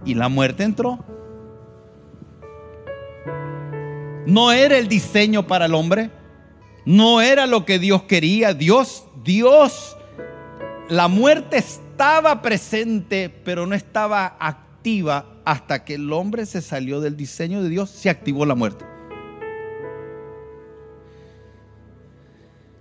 Y 0.05 0.15
la 0.15 0.29
muerte 0.29 0.63
entró. 0.63 1.03
No 4.25 4.51
era 4.51 4.77
el 4.77 4.87
diseño 4.87 5.47
para 5.47 5.65
el 5.65 5.73
hombre. 5.73 6.11
No 6.85 7.21
era 7.21 7.47
lo 7.47 7.65
que 7.65 7.79
Dios 7.79 8.03
quería. 8.03 8.53
Dios, 8.53 9.05
Dios, 9.23 9.97
la 10.89 11.07
muerte 11.07 11.57
estaba 11.57 12.41
presente, 12.41 13.29
pero 13.29 13.65
no 13.65 13.75
estaba 13.75 14.35
activa 14.39 14.72
hasta 15.45 15.85
que 15.85 15.95
el 15.95 16.11
hombre 16.11 16.45
se 16.45 16.61
salió 16.61 16.99
del 16.99 17.15
diseño 17.15 17.63
de 17.63 17.69
Dios, 17.69 17.89
se 17.89 18.09
activó 18.09 18.45
la 18.45 18.55
muerte. 18.55 18.85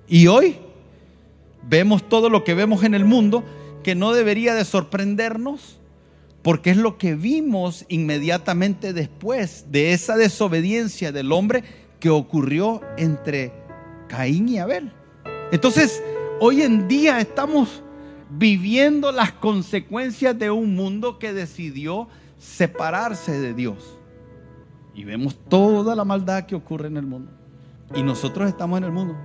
Y 0.08 0.26
hoy 0.26 0.56
vemos 1.68 2.08
todo 2.08 2.28
lo 2.28 2.44
que 2.44 2.54
vemos 2.54 2.84
en 2.84 2.94
el 2.94 3.04
mundo 3.04 3.44
que 3.82 3.94
no 3.94 4.12
debería 4.12 4.54
de 4.54 4.64
sorprendernos 4.64 5.78
porque 6.42 6.70
es 6.70 6.76
lo 6.76 6.98
que 6.98 7.14
vimos 7.14 7.84
inmediatamente 7.88 8.92
después 8.92 9.66
de 9.70 9.92
esa 9.92 10.16
desobediencia 10.16 11.12
del 11.12 11.30
hombre 11.30 11.62
que 12.00 12.10
ocurrió 12.10 12.80
entre 12.98 13.52
Caín 14.08 14.48
y 14.48 14.58
Abel. 14.58 14.92
Entonces, 15.52 16.02
hoy 16.40 16.62
en 16.62 16.88
día 16.88 17.20
estamos 17.20 17.81
viviendo 18.38 19.12
las 19.12 19.32
consecuencias 19.32 20.38
de 20.38 20.50
un 20.50 20.74
mundo 20.74 21.18
que 21.18 21.32
decidió 21.32 22.08
separarse 22.38 23.40
de 23.40 23.54
Dios. 23.54 23.98
Y 24.94 25.04
vemos 25.04 25.36
toda 25.48 25.94
la 25.94 26.04
maldad 26.04 26.46
que 26.46 26.54
ocurre 26.54 26.88
en 26.88 26.96
el 26.96 27.06
mundo. 27.06 27.30
Y 27.94 28.02
nosotros 28.02 28.48
estamos 28.48 28.78
en 28.78 28.84
el 28.84 28.92
mundo. 28.92 29.16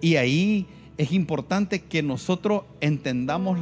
Y 0.00 0.16
ahí 0.16 0.66
es 0.96 1.12
importante 1.12 1.82
que 1.82 2.02
nosotros 2.02 2.62
entendamos 2.80 3.58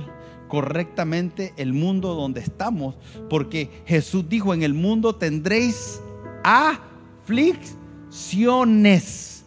correctamente 0.48 1.52
el 1.56 1.72
mundo 1.72 2.14
donde 2.14 2.40
estamos, 2.40 2.94
porque 3.28 3.82
Jesús 3.86 4.28
dijo, 4.28 4.54
en 4.54 4.62
el 4.62 4.74
mundo 4.74 5.16
tendréis 5.16 6.00
aflicciones. 6.44 9.44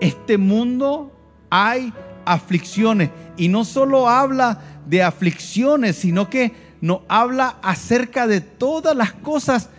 Este 0.00 0.38
mundo 0.38 1.12
hay 1.50 1.92
aflicciones. 2.32 3.10
Y 3.36 3.48
no 3.48 3.64
solo 3.64 4.08
habla 4.08 4.60
de 4.86 5.02
aflicciones, 5.02 5.96
sino 5.96 6.28
que 6.28 6.52
nos 6.80 7.00
habla 7.08 7.56
acerca 7.62 8.26
de 8.26 8.40
todas 8.40 8.96
las 8.96 9.12
cosas 9.12 9.70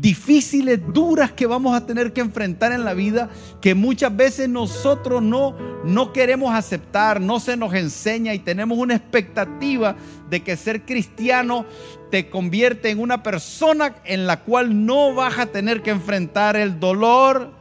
difíciles, 0.00 0.80
duras 0.92 1.32
que 1.32 1.46
vamos 1.46 1.74
a 1.74 1.84
tener 1.84 2.12
que 2.12 2.20
enfrentar 2.20 2.72
en 2.72 2.84
la 2.84 2.94
vida, 2.94 3.30
que 3.60 3.74
muchas 3.74 4.14
veces 4.16 4.48
nosotros 4.48 5.22
no, 5.22 5.56
no 5.84 6.12
queremos 6.12 6.54
aceptar, 6.54 7.20
no 7.20 7.40
se 7.40 7.56
nos 7.56 7.74
enseña 7.74 8.34
y 8.34 8.38
tenemos 8.38 8.78
una 8.78 8.94
expectativa 8.94 9.96
de 10.30 10.42
que 10.42 10.56
ser 10.56 10.82
cristiano 10.82 11.64
te 12.10 12.30
convierte 12.30 12.90
en 12.90 13.00
una 13.00 13.22
persona 13.22 13.96
en 14.04 14.26
la 14.26 14.40
cual 14.40 14.86
no 14.86 15.14
vas 15.14 15.38
a 15.38 15.46
tener 15.46 15.82
que 15.82 15.90
enfrentar 15.90 16.56
el 16.56 16.78
dolor, 16.78 17.52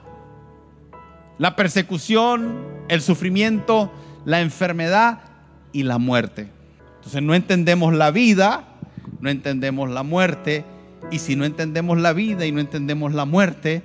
la 1.39 1.55
persecución, 1.55 2.65
el 2.87 3.01
sufrimiento, 3.01 3.91
la 4.27 4.41
enfermedad 4.41 5.21
y 5.71 5.83
la 5.83 5.99
muerte. 5.99 6.49
Entonces 6.97 7.23
no 7.23 7.33
entendemos 7.33 7.93
la 7.93 8.11
vida, 8.11 8.65
no 9.21 9.29
entendemos 9.29 9.89
la 9.89 10.03
muerte 10.03 10.65
y 11.09 11.19
si 11.19 11.37
no 11.37 11.45
entendemos 11.45 11.97
la 11.97 12.11
vida 12.11 12.45
y 12.45 12.51
no 12.51 12.59
entendemos 12.59 13.13
la 13.13 13.23
muerte, 13.23 13.83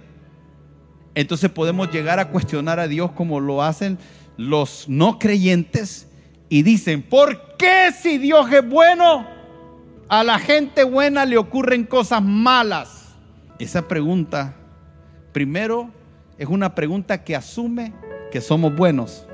entonces 1.14 1.48
podemos 1.48 1.92
llegar 1.92 2.18
a 2.18 2.30
cuestionar 2.30 2.80
a 2.80 2.88
Dios 2.88 3.12
como 3.12 3.38
lo 3.38 3.62
hacen 3.62 3.98
los 4.36 4.88
no 4.88 5.20
creyentes 5.20 6.08
y 6.48 6.62
dicen, 6.62 7.02
¿por 7.02 7.56
qué 7.56 7.92
si 7.96 8.18
Dios 8.18 8.50
es 8.50 8.68
bueno, 8.68 9.24
a 10.08 10.24
la 10.24 10.40
gente 10.40 10.82
buena 10.82 11.24
le 11.24 11.38
ocurren 11.38 11.84
cosas 11.84 12.20
malas? 12.20 13.14
Esa 13.60 13.86
pregunta, 13.86 14.56
primero, 15.30 15.92
es 16.36 16.48
una 16.48 16.74
pregunta 16.74 17.22
que 17.22 17.36
asume 17.36 17.92
que 18.32 18.40
somos 18.40 18.74
buenos. 18.74 19.28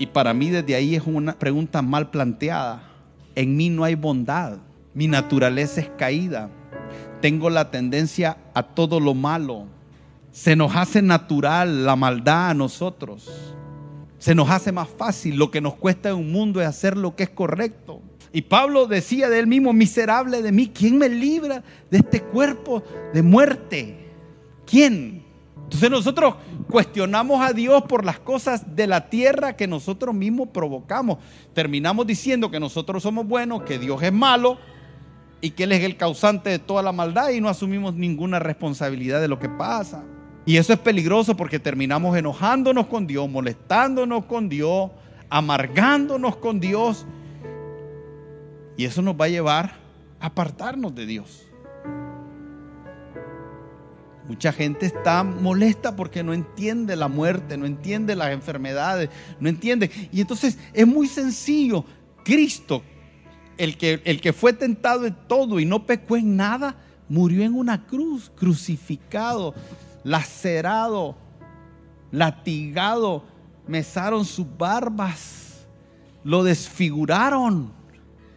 Y 0.00 0.06
para 0.06 0.32
mí 0.32 0.48
desde 0.48 0.74
ahí 0.74 0.94
es 0.94 1.02
una 1.04 1.38
pregunta 1.38 1.82
mal 1.82 2.08
planteada. 2.08 2.82
En 3.34 3.54
mí 3.54 3.68
no 3.68 3.84
hay 3.84 3.96
bondad. 3.96 4.56
Mi 4.94 5.06
naturaleza 5.06 5.82
es 5.82 5.90
caída. 5.98 6.48
Tengo 7.20 7.50
la 7.50 7.70
tendencia 7.70 8.38
a 8.54 8.62
todo 8.62 8.98
lo 8.98 9.12
malo. 9.12 9.66
Se 10.32 10.56
nos 10.56 10.74
hace 10.74 11.02
natural 11.02 11.84
la 11.84 11.96
maldad 11.96 12.48
a 12.48 12.54
nosotros. 12.54 13.54
Se 14.18 14.34
nos 14.34 14.48
hace 14.48 14.72
más 14.72 14.88
fácil. 14.88 15.36
Lo 15.36 15.50
que 15.50 15.60
nos 15.60 15.74
cuesta 15.74 16.08
en 16.08 16.16
un 16.16 16.32
mundo 16.32 16.62
es 16.62 16.66
hacer 16.66 16.96
lo 16.96 17.14
que 17.14 17.24
es 17.24 17.30
correcto. 17.30 18.00
Y 18.32 18.40
Pablo 18.40 18.86
decía 18.86 19.28
de 19.28 19.38
él 19.38 19.46
mismo, 19.46 19.74
miserable 19.74 20.40
de 20.40 20.50
mí, 20.50 20.70
¿quién 20.72 20.96
me 20.96 21.10
libra 21.10 21.62
de 21.90 21.98
este 21.98 22.22
cuerpo 22.22 22.82
de 23.12 23.22
muerte? 23.22 23.98
¿Quién? 24.64 25.29
Entonces 25.70 25.90
nosotros 25.90 26.34
cuestionamos 26.68 27.40
a 27.40 27.52
Dios 27.52 27.84
por 27.84 28.04
las 28.04 28.18
cosas 28.18 28.74
de 28.74 28.88
la 28.88 29.08
tierra 29.08 29.54
que 29.54 29.68
nosotros 29.68 30.12
mismos 30.12 30.48
provocamos. 30.48 31.18
Terminamos 31.54 32.08
diciendo 32.08 32.50
que 32.50 32.58
nosotros 32.58 33.04
somos 33.04 33.24
buenos, 33.24 33.62
que 33.62 33.78
Dios 33.78 34.02
es 34.02 34.12
malo 34.12 34.58
y 35.40 35.50
que 35.50 35.62
Él 35.62 35.70
es 35.70 35.84
el 35.84 35.96
causante 35.96 36.50
de 36.50 36.58
toda 36.58 36.82
la 36.82 36.90
maldad 36.90 37.30
y 37.30 37.40
no 37.40 37.48
asumimos 37.48 37.94
ninguna 37.94 38.40
responsabilidad 38.40 39.20
de 39.20 39.28
lo 39.28 39.38
que 39.38 39.48
pasa. 39.48 40.02
Y 40.44 40.56
eso 40.56 40.72
es 40.72 40.78
peligroso 40.80 41.36
porque 41.36 41.60
terminamos 41.60 42.18
enojándonos 42.18 42.88
con 42.88 43.06
Dios, 43.06 43.30
molestándonos 43.30 44.24
con 44.24 44.48
Dios, 44.48 44.90
amargándonos 45.28 46.34
con 46.34 46.58
Dios. 46.58 47.06
Y 48.76 48.86
eso 48.86 49.02
nos 49.02 49.14
va 49.14 49.26
a 49.26 49.28
llevar 49.28 49.76
a 50.18 50.26
apartarnos 50.26 50.96
de 50.96 51.06
Dios. 51.06 51.46
Mucha 54.28 54.52
gente 54.52 54.86
está 54.86 55.24
molesta 55.24 55.96
porque 55.96 56.22
no 56.22 56.32
entiende 56.32 56.94
la 56.94 57.08
muerte, 57.08 57.56
no 57.56 57.66
entiende 57.66 58.14
las 58.14 58.32
enfermedades, 58.32 59.10
no 59.40 59.48
entiende. 59.48 59.90
Y 60.12 60.20
entonces 60.20 60.58
es 60.72 60.86
muy 60.86 61.08
sencillo. 61.08 61.84
Cristo, 62.24 62.82
el 63.56 63.76
que, 63.76 64.00
el 64.04 64.20
que 64.20 64.32
fue 64.32 64.52
tentado 64.52 65.06
en 65.06 65.16
todo 65.26 65.58
y 65.58 65.64
no 65.64 65.86
pecó 65.86 66.16
en 66.16 66.36
nada, 66.36 66.76
murió 67.08 67.44
en 67.44 67.54
una 67.54 67.86
cruz, 67.86 68.30
crucificado, 68.36 69.54
lacerado, 70.04 71.16
latigado, 72.12 73.24
mesaron 73.66 74.24
sus 74.24 74.46
barbas, 74.56 75.66
lo 76.22 76.44
desfiguraron. 76.44 77.72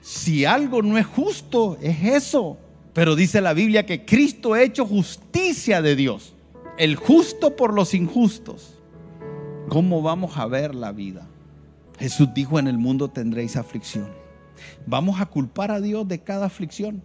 Si 0.02 0.44
algo 0.44 0.82
no 0.82 0.98
es 0.98 1.06
justo, 1.06 1.78
es 1.82 2.04
eso. 2.04 2.58
Pero 2.94 3.16
dice 3.16 3.42
la 3.42 3.54
Biblia 3.54 3.86
que 3.86 4.06
Cristo 4.06 4.54
ha 4.54 4.62
hecho 4.62 4.86
justicia 4.86 5.82
de 5.82 5.96
Dios. 5.96 6.34
El 6.78 6.96
justo 6.96 7.56
por 7.56 7.74
los 7.74 7.94
injustos. 7.94 8.80
¿Cómo 9.70 10.02
vamos 10.02 10.38
a 10.38 10.46
ver 10.46 10.76
la 10.76 10.92
vida? 10.92 11.28
Jesús 12.00 12.30
dijo, 12.34 12.60
en 12.60 12.68
el 12.68 12.78
mundo 12.78 13.10
tendréis 13.10 13.56
aflicción. 13.56 14.12
Vamos 14.86 15.20
a 15.20 15.26
culpar 15.26 15.72
a 15.72 15.82
Dios 15.82 16.08
de 16.08 16.20
cada 16.20 16.48
aflicción. 16.48 17.04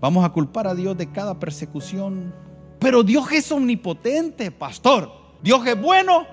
Vamos 0.00 0.24
a 0.24 0.30
culpar 0.30 0.66
a 0.66 0.74
Dios 0.74 0.96
de 0.96 1.10
cada 1.10 1.38
persecución. 1.38 2.34
Pero 2.78 3.02
Dios 3.02 3.30
es 3.32 3.50
omnipotente, 3.52 4.50
pastor. 4.50 5.10
Dios 5.42 5.66
es 5.66 5.80
bueno. 5.80 6.26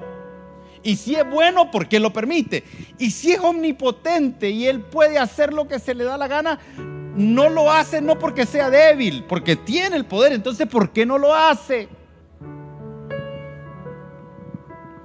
Y 0.83 0.95
si 0.97 1.15
es 1.15 1.27
bueno, 1.29 1.71
¿por 1.71 1.87
qué 1.87 1.99
lo 1.99 2.13
permite? 2.13 2.63
Y 2.99 3.09
si 3.09 3.31
es 3.31 3.39
omnipotente 3.39 4.51
y 4.51 4.67
Él 4.67 4.81
puede 4.81 5.17
hacer 5.17 5.51
lo 5.51 5.67
que 5.67 5.79
se 5.79 5.95
le 5.95 6.03
da 6.03 6.15
la 6.15 6.27
gana, 6.27 6.59
no 7.15 7.49
lo 7.49 7.71
hace 7.71 8.01
no 8.01 8.19
porque 8.19 8.45
sea 8.45 8.69
débil, 8.69 9.23
porque 9.27 9.55
tiene 9.55 9.95
el 9.95 10.05
poder. 10.05 10.33
Entonces, 10.33 10.67
¿por 10.67 10.91
qué 10.91 11.05
no 11.05 11.17
lo 11.17 11.33
hace? 11.33 11.87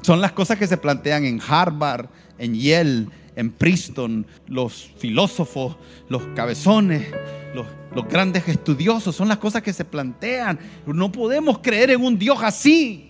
Son 0.03 0.21
las 0.21 0.33
cosas 0.33 0.59
que 0.59 0.67
se 0.67 0.77
plantean 0.77 1.25
en 1.25 1.41
Harvard, 1.47 2.07
en 2.39 2.55
Yale, 2.55 3.07
en 3.37 3.51
Princeton, 3.51 4.27
los 4.47 4.91
filósofos, 4.99 5.77
los 6.09 6.23
cabezones, 6.35 7.07
los, 7.55 7.67
los, 7.95 8.09
grandes 8.09 8.49
estudiosos, 8.49 9.15
son 9.15 9.29
las 9.29 9.39
cosas 9.39 9.63
que 9.63 9.73
se 9.73 9.85
plantean. 9.85 10.59
No 10.87 11.13
podemos 11.13 11.59
creer 11.59 11.91
en 11.91 12.03
un 12.03 12.19
Dios 12.19 12.39
así. 12.43 13.07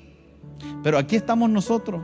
Pero 0.83 0.99
aquí 0.99 1.17
estamos 1.17 1.49
nosotros, 1.49 2.03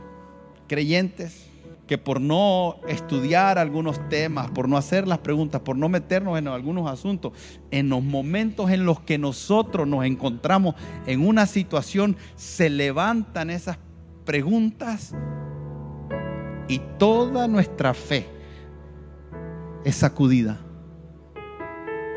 creyentes, 0.67 1.46
que 1.87 1.97
por 1.97 2.19
no 2.19 2.75
estudiar 2.87 3.57
algunos 3.57 4.07
temas, 4.09 4.51
por 4.51 4.67
no 4.67 4.77
hacer 4.77 5.07
las 5.07 5.19
preguntas, 5.19 5.61
por 5.61 5.77
no 5.77 5.89
meternos 5.89 6.37
en 6.37 6.47
algunos 6.47 6.89
asuntos, 6.91 7.31
en 7.71 7.89
los 7.89 8.03
momentos 8.03 8.69
en 8.69 8.85
los 8.85 8.99
que 8.99 9.17
nosotros 9.17 9.87
nos 9.87 10.05
encontramos 10.05 10.75
en 11.05 11.25
una 11.25 11.45
situación, 11.45 12.17
se 12.35 12.69
levantan 12.69 13.49
esas 13.49 13.79
preguntas 14.25 15.15
y 16.67 16.79
toda 16.99 17.47
nuestra 17.47 17.93
fe 17.93 18.27
es 19.85 19.95
sacudida. 19.95 20.59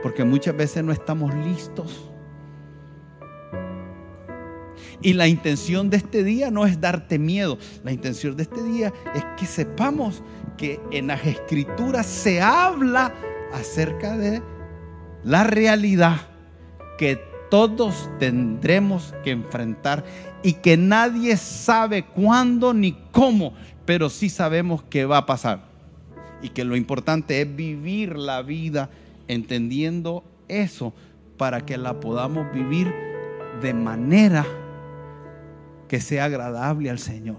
Porque 0.03 0.25
muchas 0.25 0.57
veces 0.57 0.83
no 0.83 0.93
estamos 0.93 1.33
listos 1.35 2.10
y 5.03 5.15
la 5.15 5.29
intención 5.29 5.89
de 5.91 5.97
este 5.97 6.25
día 6.25 6.51
no 6.51 6.67
es 6.67 6.81
darte 6.81 7.19
miedo. 7.19 7.59
La 7.85 7.93
intención 7.93 8.37
de 8.37 8.43
este 8.43 8.63
día 8.63 8.93
es 9.15 9.25
que 9.37 9.47
sepamos 9.47 10.23
que 10.57 10.81
en 10.93 11.07
las 11.07 11.25
escrituras 11.27 12.07
se 12.07 12.43
habla 12.43 13.15
acerca 13.53 14.17
de 14.17 14.43
la 15.25 15.45
realidad 15.45 16.21
que 16.99 17.19
todos 17.51 18.11
tendremos 18.19 19.15
que 19.25 19.31
enfrentar 19.31 20.05
y 20.43 20.55
que 20.55 20.77
nadie 20.77 21.37
sabe 21.37 22.05
cuándo 22.05 22.75
ni 22.75 22.93
cómo, 23.11 23.55
pero 23.87 24.11
sí 24.11 24.29
sabemos 24.29 24.83
que 24.85 25.07
va 25.07 25.19
a 25.19 25.27
pasar. 25.27 25.71
Y 26.43 26.51
que 26.51 26.65
lo 26.65 26.77
importante 26.77 27.41
es 27.41 27.57
vivir 27.57 28.17
la 28.17 28.43
vida 28.43 28.91
entendiendo 29.29 30.25
eso 30.49 30.93
para 31.37 31.65
que 31.65 31.79
la 31.79 32.01
podamos 32.01 32.53
vivir 32.53 32.93
de 33.63 33.75
manera 33.75 34.47
que 35.91 36.01
sea 36.01 36.27
agradable 36.27 36.89
al 36.89 37.01
Señor. 37.01 37.39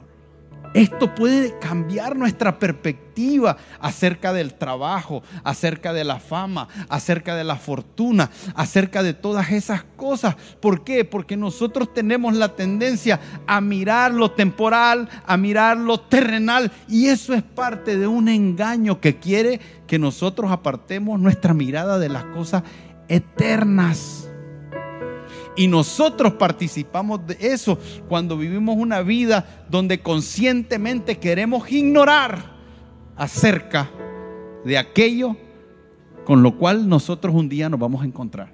Esto 0.73 1.15
puede 1.15 1.57
cambiar 1.59 2.17
nuestra 2.17 2.59
perspectiva 2.59 3.55
acerca 3.79 4.33
del 4.33 4.55
trabajo, 4.55 5.23
acerca 5.45 5.93
de 5.93 6.03
la 6.03 6.19
fama, 6.19 6.67
acerca 6.89 7.37
de 7.37 7.45
la 7.45 7.55
fortuna, 7.55 8.29
acerca 8.53 9.03
de 9.03 9.13
todas 9.13 9.51
esas 9.51 9.85
cosas. 9.95 10.35
¿Por 10.59 10.83
qué? 10.83 11.05
Porque 11.05 11.37
nosotros 11.37 11.93
tenemos 11.93 12.35
la 12.35 12.53
tendencia 12.57 13.21
a 13.47 13.61
mirar 13.61 14.13
lo 14.13 14.31
temporal, 14.31 15.07
a 15.25 15.37
mirar 15.37 15.77
lo 15.77 16.01
terrenal. 16.01 16.73
Y 16.89 17.07
eso 17.07 17.33
es 17.33 17.43
parte 17.43 17.97
de 17.97 18.07
un 18.07 18.27
engaño 18.27 18.99
que 18.99 19.15
quiere 19.15 19.61
que 19.87 19.97
nosotros 19.97 20.51
apartemos 20.51 21.17
nuestra 21.21 21.53
mirada 21.53 21.99
de 21.99 22.09
las 22.09 22.25
cosas 22.25 22.63
eternas. 23.07 24.30
Y 25.55 25.67
nosotros 25.67 26.33
participamos 26.33 27.27
de 27.27 27.37
eso 27.39 27.77
cuando 28.07 28.37
vivimos 28.37 28.77
una 28.77 29.01
vida 29.01 29.65
donde 29.69 30.01
conscientemente 30.01 31.17
queremos 31.17 31.69
ignorar 31.71 32.55
acerca 33.17 33.89
de 34.63 34.77
aquello 34.77 35.35
con 36.25 36.43
lo 36.43 36.57
cual 36.57 36.87
nosotros 36.87 37.35
un 37.35 37.49
día 37.49 37.69
nos 37.69 37.79
vamos 37.79 38.01
a 38.01 38.05
encontrar. 38.05 38.53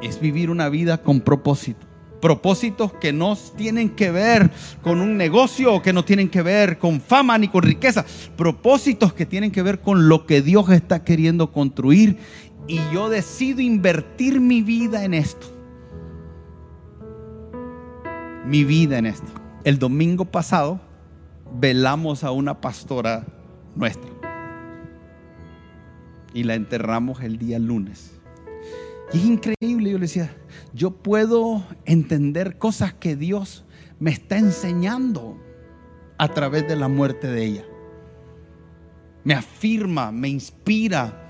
Es 0.00 0.20
vivir 0.20 0.50
una 0.50 0.68
vida 0.68 1.02
con 1.02 1.20
propósito. 1.20 1.86
Propósitos 2.20 2.92
que 2.94 3.12
no 3.12 3.36
tienen 3.56 3.90
que 3.90 4.10
ver 4.10 4.50
con 4.82 5.00
un 5.00 5.16
negocio 5.16 5.80
que 5.82 5.92
no 5.92 6.04
tienen 6.04 6.28
que 6.28 6.42
ver 6.42 6.78
con 6.78 7.00
fama 7.00 7.38
ni 7.38 7.48
con 7.48 7.62
riqueza. 7.62 8.04
Propósitos 8.36 9.12
que 9.12 9.26
tienen 9.26 9.52
que 9.52 9.62
ver 9.62 9.80
con 9.80 10.08
lo 10.08 10.26
que 10.26 10.42
Dios 10.42 10.70
está 10.70 11.04
queriendo 11.04 11.52
construir 11.52 12.18
y 12.68 12.78
yo 12.92 13.08
decido 13.08 13.60
invertir 13.62 14.40
mi 14.40 14.62
vida 14.62 15.04
en 15.04 15.14
esto. 15.14 15.46
Mi 18.44 18.62
vida 18.62 18.98
en 18.98 19.06
esto. 19.06 19.32
El 19.64 19.78
domingo 19.78 20.26
pasado 20.26 20.80
velamos 21.58 22.24
a 22.24 22.30
una 22.30 22.60
pastora 22.60 23.26
nuestra 23.74 24.10
y 26.34 26.44
la 26.44 26.54
enterramos 26.54 27.22
el 27.22 27.38
día 27.38 27.58
lunes. 27.58 28.12
Y 29.14 29.18
es 29.18 29.24
increíble, 29.24 29.90
yo 29.90 29.96
le 29.96 30.02
decía, 30.02 30.36
yo 30.74 30.90
puedo 30.90 31.64
entender 31.86 32.58
cosas 32.58 32.92
que 32.92 33.16
Dios 33.16 33.64
me 33.98 34.10
está 34.10 34.36
enseñando 34.36 35.38
a 36.18 36.28
través 36.28 36.68
de 36.68 36.76
la 36.76 36.88
muerte 36.88 37.28
de 37.28 37.44
ella. 37.44 37.64
Me 39.24 39.32
afirma, 39.32 40.12
me 40.12 40.28
inspira, 40.28 41.27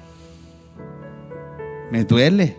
me 1.90 2.04
duele. 2.04 2.56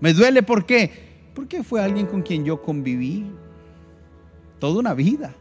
Me 0.00 0.12
duele 0.12 0.42
¿por 0.42 0.66
qué? 0.66 0.90
Porque 1.34 1.62
fue 1.62 1.82
alguien 1.82 2.06
con 2.06 2.22
quien 2.22 2.44
yo 2.44 2.60
conviví 2.62 3.26
toda 4.58 4.78
una 4.78 4.94
vida. 4.94 5.34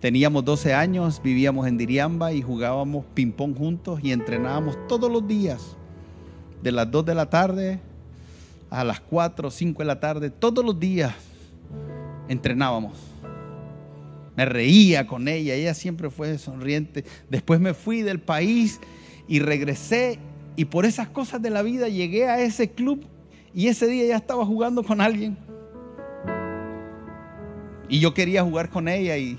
Teníamos 0.00 0.44
12 0.44 0.74
años, 0.74 1.20
vivíamos 1.22 1.66
en 1.66 1.78
Diriamba 1.78 2.32
y 2.32 2.42
jugábamos 2.42 3.04
ping-pong 3.14 3.56
juntos 3.56 4.00
y 4.02 4.12
entrenábamos 4.12 4.76
todos 4.88 5.10
los 5.10 5.26
días, 5.26 5.76
de 6.62 6.72
las 6.72 6.90
2 6.90 7.06
de 7.06 7.14
la 7.14 7.30
tarde 7.30 7.80
a 8.70 8.84
las 8.84 9.00
4 9.00 9.48
o 9.48 9.50
5 9.50 9.78
de 9.78 9.86
la 9.86 10.00
tarde, 10.00 10.30
todos 10.30 10.64
los 10.64 10.78
días 10.78 11.14
entrenábamos. 12.28 12.98
Me 14.36 14.44
reía 14.44 15.06
con 15.06 15.28
ella, 15.28 15.54
ella 15.54 15.72
siempre 15.72 16.10
fue 16.10 16.36
sonriente. 16.36 17.04
Después 17.30 17.58
me 17.58 17.72
fui 17.72 18.02
del 18.02 18.20
país 18.20 18.80
y 19.26 19.38
regresé 19.38 20.18
y 20.56 20.64
por 20.64 20.86
esas 20.86 21.08
cosas 21.08 21.42
de 21.42 21.50
la 21.50 21.62
vida 21.62 21.88
llegué 21.88 22.28
a 22.28 22.40
ese 22.40 22.70
club 22.70 23.04
y 23.54 23.68
ese 23.68 23.86
día 23.86 24.06
ya 24.06 24.16
estaba 24.16 24.44
jugando 24.44 24.82
con 24.82 25.00
alguien. 25.00 25.36
Y 27.88 28.00
yo 28.00 28.14
quería 28.14 28.42
jugar 28.42 28.70
con 28.70 28.88
ella 28.88 29.16
y, 29.16 29.38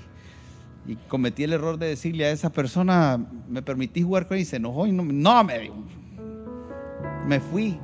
cometí 1.08 1.44
el 1.44 1.52
error 1.52 1.76
de 1.78 1.88
decirle 1.88 2.24
a 2.24 2.30
esa 2.30 2.50
persona, 2.50 3.18
me 3.48 3.60
permití 3.60 4.02
jugar 4.02 4.26
con 4.26 4.36
ella 4.36 4.42
y 4.42 4.46
se 4.46 4.56
enojó 4.56 4.86
y 4.86 4.92
no, 4.92 5.04
no 5.04 5.44
me, 5.44 5.70
me 7.26 7.40
fui. 7.40 7.78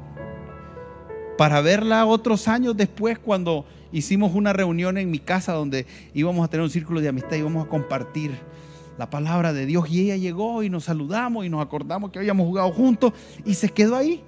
para 1.37 1.61
verla 1.61 2.07
otros 2.07 2.49
años 2.49 2.77
después 2.77 3.19
cuando 3.19 3.67
hicimos 3.93 4.35
una 4.35 4.53
reunión 4.53 4.97
en 4.97 5.11
mi 5.11 5.19
casa 5.19 5.53
donde 5.53 5.87
íbamos 6.15 6.45
a 6.45 6.49
tener 6.49 6.63
un 6.65 6.71
círculo 6.71 7.01
de 7.01 7.09
amistad 7.09 7.37
y 7.37 7.41
íbamos 7.41 7.67
a 7.67 7.69
compartir 7.69 8.33
la 8.99 9.11
palabra 9.11 9.53
de 9.53 9.67
Dios 9.67 9.91
y 9.91 10.03
ella 10.03 10.17
llegó 10.17 10.63
y 10.63 10.71
nos 10.71 10.85
saludamos 10.85 11.45
y 11.45 11.49
nos 11.49 11.63
acordamos 11.63 12.11
que 12.11 12.19
habíamos 12.19 12.47
jugado 12.47 12.71
juntos 12.73 13.13
y 13.45 13.55
se 13.55 13.69
quedó 13.69 13.97
ahí. 13.97 14.23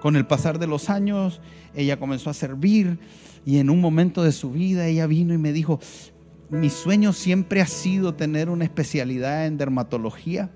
Con 0.00 0.16
el 0.16 0.26
pasar 0.26 0.58
de 0.58 0.66
los 0.66 0.88
años, 0.88 1.40
ella 1.74 1.98
comenzó 1.98 2.30
a 2.30 2.34
servir 2.34 2.98
y 3.44 3.58
en 3.58 3.68
un 3.68 3.80
momento 3.80 4.22
de 4.22 4.32
su 4.32 4.50
vida 4.50 4.86
ella 4.86 5.06
vino 5.06 5.34
y 5.34 5.38
me 5.38 5.52
dijo, 5.52 5.78
mi 6.48 6.70
sueño 6.70 7.12
siempre 7.12 7.60
ha 7.60 7.66
sido 7.66 8.14
tener 8.14 8.48
una 8.48 8.64
especialidad 8.64 9.46
en 9.46 9.58
dermatología 9.58 10.50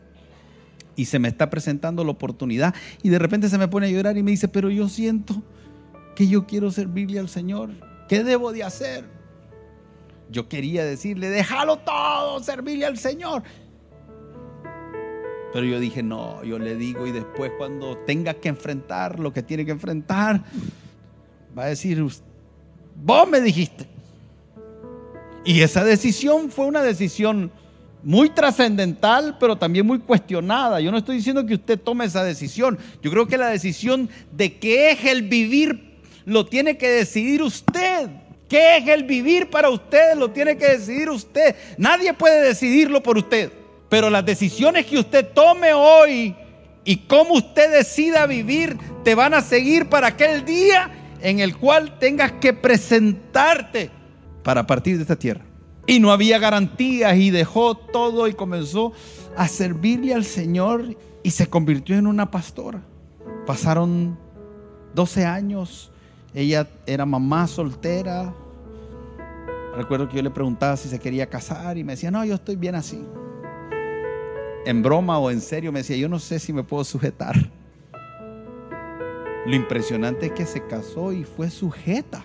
y 0.96 1.06
se 1.06 1.18
me 1.18 1.28
está 1.28 1.50
presentando 1.50 2.04
la 2.04 2.10
oportunidad 2.10 2.74
y 3.02 3.10
de 3.10 3.18
repente 3.18 3.48
se 3.48 3.58
me 3.58 3.68
pone 3.68 3.86
a 3.86 3.90
llorar 3.90 4.16
y 4.16 4.22
me 4.22 4.30
dice, 4.30 4.48
pero 4.48 4.70
yo 4.70 4.88
siento 4.88 5.42
que 6.16 6.26
yo 6.26 6.46
quiero 6.46 6.70
servirle 6.70 7.18
al 7.18 7.28
Señor. 7.28 7.70
¿Qué 8.08 8.24
debo 8.24 8.52
de 8.52 8.64
hacer? 8.64 9.04
Yo 10.30 10.48
quería 10.48 10.84
decirle, 10.84 11.28
déjalo 11.28 11.78
todo, 11.78 12.40
servirle 12.40 12.86
al 12.86 12.98
Señor. 12.98 13.42
Pero 15.52 15.66
yo 15.66 15.78
dije, 15.78 16.02
no, 16.02 16.42
yo 16.42 16.58
le 16.58 16.74
digo 16.74 17.06
y 17.06 17.12
después 17.12 17.52
cuando 17.56 17.96
tenga 17.98 18.34
que 18.34 18.48
enfrentar 18.48 19.20
lo 19.20 19.32
que 19.32 19.42
tiene 19.42 19.64
que 19.64 19.70
enfrentar, 19.70 20.42
va 21.56 21.64
a 21.64 21.66
decir, 21.66 22.04
vos 22.96 23.28
me 23.28 23.40
dijiste. 23.40 23.86
Y 25.44 25.60
esa 25.60 25.84
decisión 25.84 26.50
fue 26.50 26.66
una 26.66 26.82
decisión 26.82 27.52
muy 28.02 28.30
trascendental, 28.30 29.36
pero 29.38 29.56
también 29.56 29.86
muy 29.86 29.98
cuestionada. 29.98 30.80
Yo 30.80 30.90
no 30.90 30.98
estoy 30.98 31.16
diciendo 31.16 31.46
que 31.46 31.54
usted 31.54 31.78
tome 31.78 32.04
esa 32.04 32.24
decisión. 32.24 32.78
Yo 33.02 33.10
creo 33.10 33.26
que 33.26 33.38
la 33.38 33.48
decisión 33.48 34.08
de 34.32 34.58
qué 34.58 34.90
es 34.90 35.04
el 35.04 35.22
vivir 35.22 35.98
lo 36.24 36.46
tiene 36.46 36.76
que 36.76 36.88
decidir 36.88 37.42
usted. 37.42 38.10
¿Qué 38.48 38.76
es 38.76 38.88
el 38.88 39.04
vivir 39.04 39.50
para 39.50 39.70
usted? 39.70 40.14
Lo 40.16 40.30
tiene 40.30 40.56
que 40.56 40.66
decidir 40.66 41.08
usted. 41.10 41.56
Nadie 41.78 42.12
puede 42.12 42.42
decidirlo 42.42 43.02
por 43.02 43.18
usted. 43.18 43.50
Pero 43.88 44.10
las 44.10 44.24
decisiones 44.24 44.86
que 44.86 44.98
usted 44.98 45.28
tome 45.32 45.72
hoy 45.72 46.34
y 46.84 46.96
cómo 47.06 47.34
usted 47.34 47.72
decida 47.72 48.26
vivir 48.26 48.76
te 49.02 49.14
van 49.14 49.34
a 49.34 49.40
seguir 49.40 49.88
para 49.88 50.08
aquel 50.08 50.44
día 50.44 50.90
en 51.20 51.40
el 51.40 51.56
cual 51.56 51.98
tengas 51.98 52.32
que 52.32 52.52
presentarte 52.52 53.90
para 54.42 54.66
partir 54.66 54.96
de 54.96 55.02
esta 55.02 55.16
tierra. 55.16 55.44
Y 55.86 56.00
no 56.00 56.12
había 56.12 56.38
garantías 56.38 57.16
y 57.16 57.30
dejó 57.30 57.76
todo 57.76 58.28
y 58.28 58.34
comenzó 58.34 58.92
a 59.36 59.48
servirle 59.48 60.14
al 60.14 60.24
Señor 60.24 60.96
y 61.22 61.30
se 61.30 61.46
convirtió 61.48 61.96
en 61.96 62.06
una 62.06 62.30
pastora. 62.30 62.82
Pasaron 63.46 64.18
12 64.94 65.24
años, 65.24 65.92
ella 66.34 66.68
era 66.86 67.06
mamá 67.06 67.46
soltera. 67.46 68.34
Recuerdo 69.76 70.08
que 70.08 70.16
yo 70.16 70.22
le 70.22 70.30
preguntaba 70.30 70.76
si 70.76 70.88
se 70.88 70.98
quería 70.98 71.28
casar 71.28 71.78
y 71.78 71.84
me 71.84 71.92
decía, 71.92 72.10
no, 72.10 72.24
yo 72.24 72.34
estoy 72.34 72.56
bien 72.56 72.74
así. 72.74 73.04
En 74.66 74.82
broma 74.82 75.18
o 75.18 75.30
en 75.30 75.40
serio 75.40 75.70
me 75.72 75.80
decía, 75.80 75.96
yo 75.96 76.08
no 76.08 76.18
sé 76.18 76.38
si 76.38 76.52
me 76.52 76.64
puedo 76.64 76.84
sujetar. 76.84 77.34
Lo 79.46 79.54
impresionante 79.54 80.26
es 80.26 80.32
que 80.32 80.46
se 80.46 80.66
casó 80.66 81.12
y 81.12 81.24
fue 81.24 81.50
sujeta. 81.50 82.24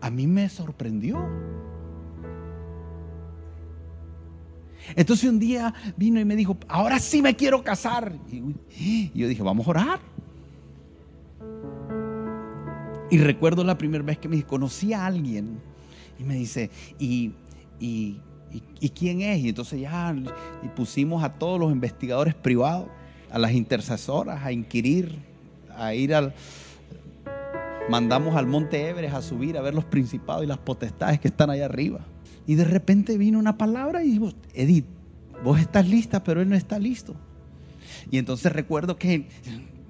A 0.00 0.10
mí 0.10 0.26
me 0.26 0.48
sorprendió. 0.48 1.28
Entonces 4.96 5.28
un 5.30 5.38
día 5.38 5.72
vino 5.96 6.18
y 6.18 6.24
me 6.24 6.34
dijo, 6.34 6.56
ahora 6.66 6.98
sí 6.98 7.22
me 7.22 7.36
quiero 7.36 7.62
casar. 7.62 8.12
Y 8.30 9.12
yo 9.14 9.28
dije, 9.28 9.42
vamos 9.42 9.66
a 9.66 9.70
orar. 9.70 10.11
Y 13.12 13.18
recuerdo 13.18 13.62
la 13.62 13.76
primera 13.76 14.02
vez 14.02 14.16
que 14.16 14.26
me 14.26 14.42
conocí 14.42 14.94
a 14.94 15.04
alguien 15.04 15.60
y 16.18 16.24
me 16.24 16.34
dice, 16.34 16.70
¿y, 16.98 17.32
y, 17.78 18.22
quién 18.94 19.20
es? 19.20 19.40
Y 19.40 19.50
entonces 19.50 19.82
ya 19.82 20.16
y 20.62 20.68
pusimos 20.68 21.22
a 21.22 21.34
todos 21.34 21.60
los 21.60 21.70
investigadores 21.70 22.34
privados, 22.34 22.88
a 23.30 23.38
las 23.38 23.52
intercesoras, 23.52 24.42
a 24.42 24.50
inquirir, 24.50 25.18
a 25.76 25.92
ir 25.92 26.14
al... 26.14 26.32
Mandamos 27.90 28.34
al 28.34 28.46
Monte 28.46 28.88
Everest 28.88 29.14
a 29.14 29.20
subir 29.20 29.58
a 29.58 29.60
ver 29.60 29.74
los 29.74 29.84
principados 29.84 30.44
y 30.44 30.46
las 30.46 30.56
potestades 30.56 31.20
que 31.20 31.28
están 31.28 31.50
allá 31.50 31.66
arriba. 31.66 32.00
Y 32.46 32.54
de 32.54 32.64
repente 32.64 33.18
vino 33.18 33.38
una 33.38 33.58
palabra 33.58 34.02
y 34.02 34.12
dijo, 34.12 34.32
Edith, 34.54 34.86
vos 35.44 35.60
estás 35.60 35.86
lista, 35.86 36.24
pero 36.24 36.40
él 36.40 36.48
no 36.48 36.56
está 36.56 36.78
listo. 36.78 37.14
Y 38.10 38.16
entonces 38.16 38.50
recuerdo 38.50 38.96
que 38.96 39.28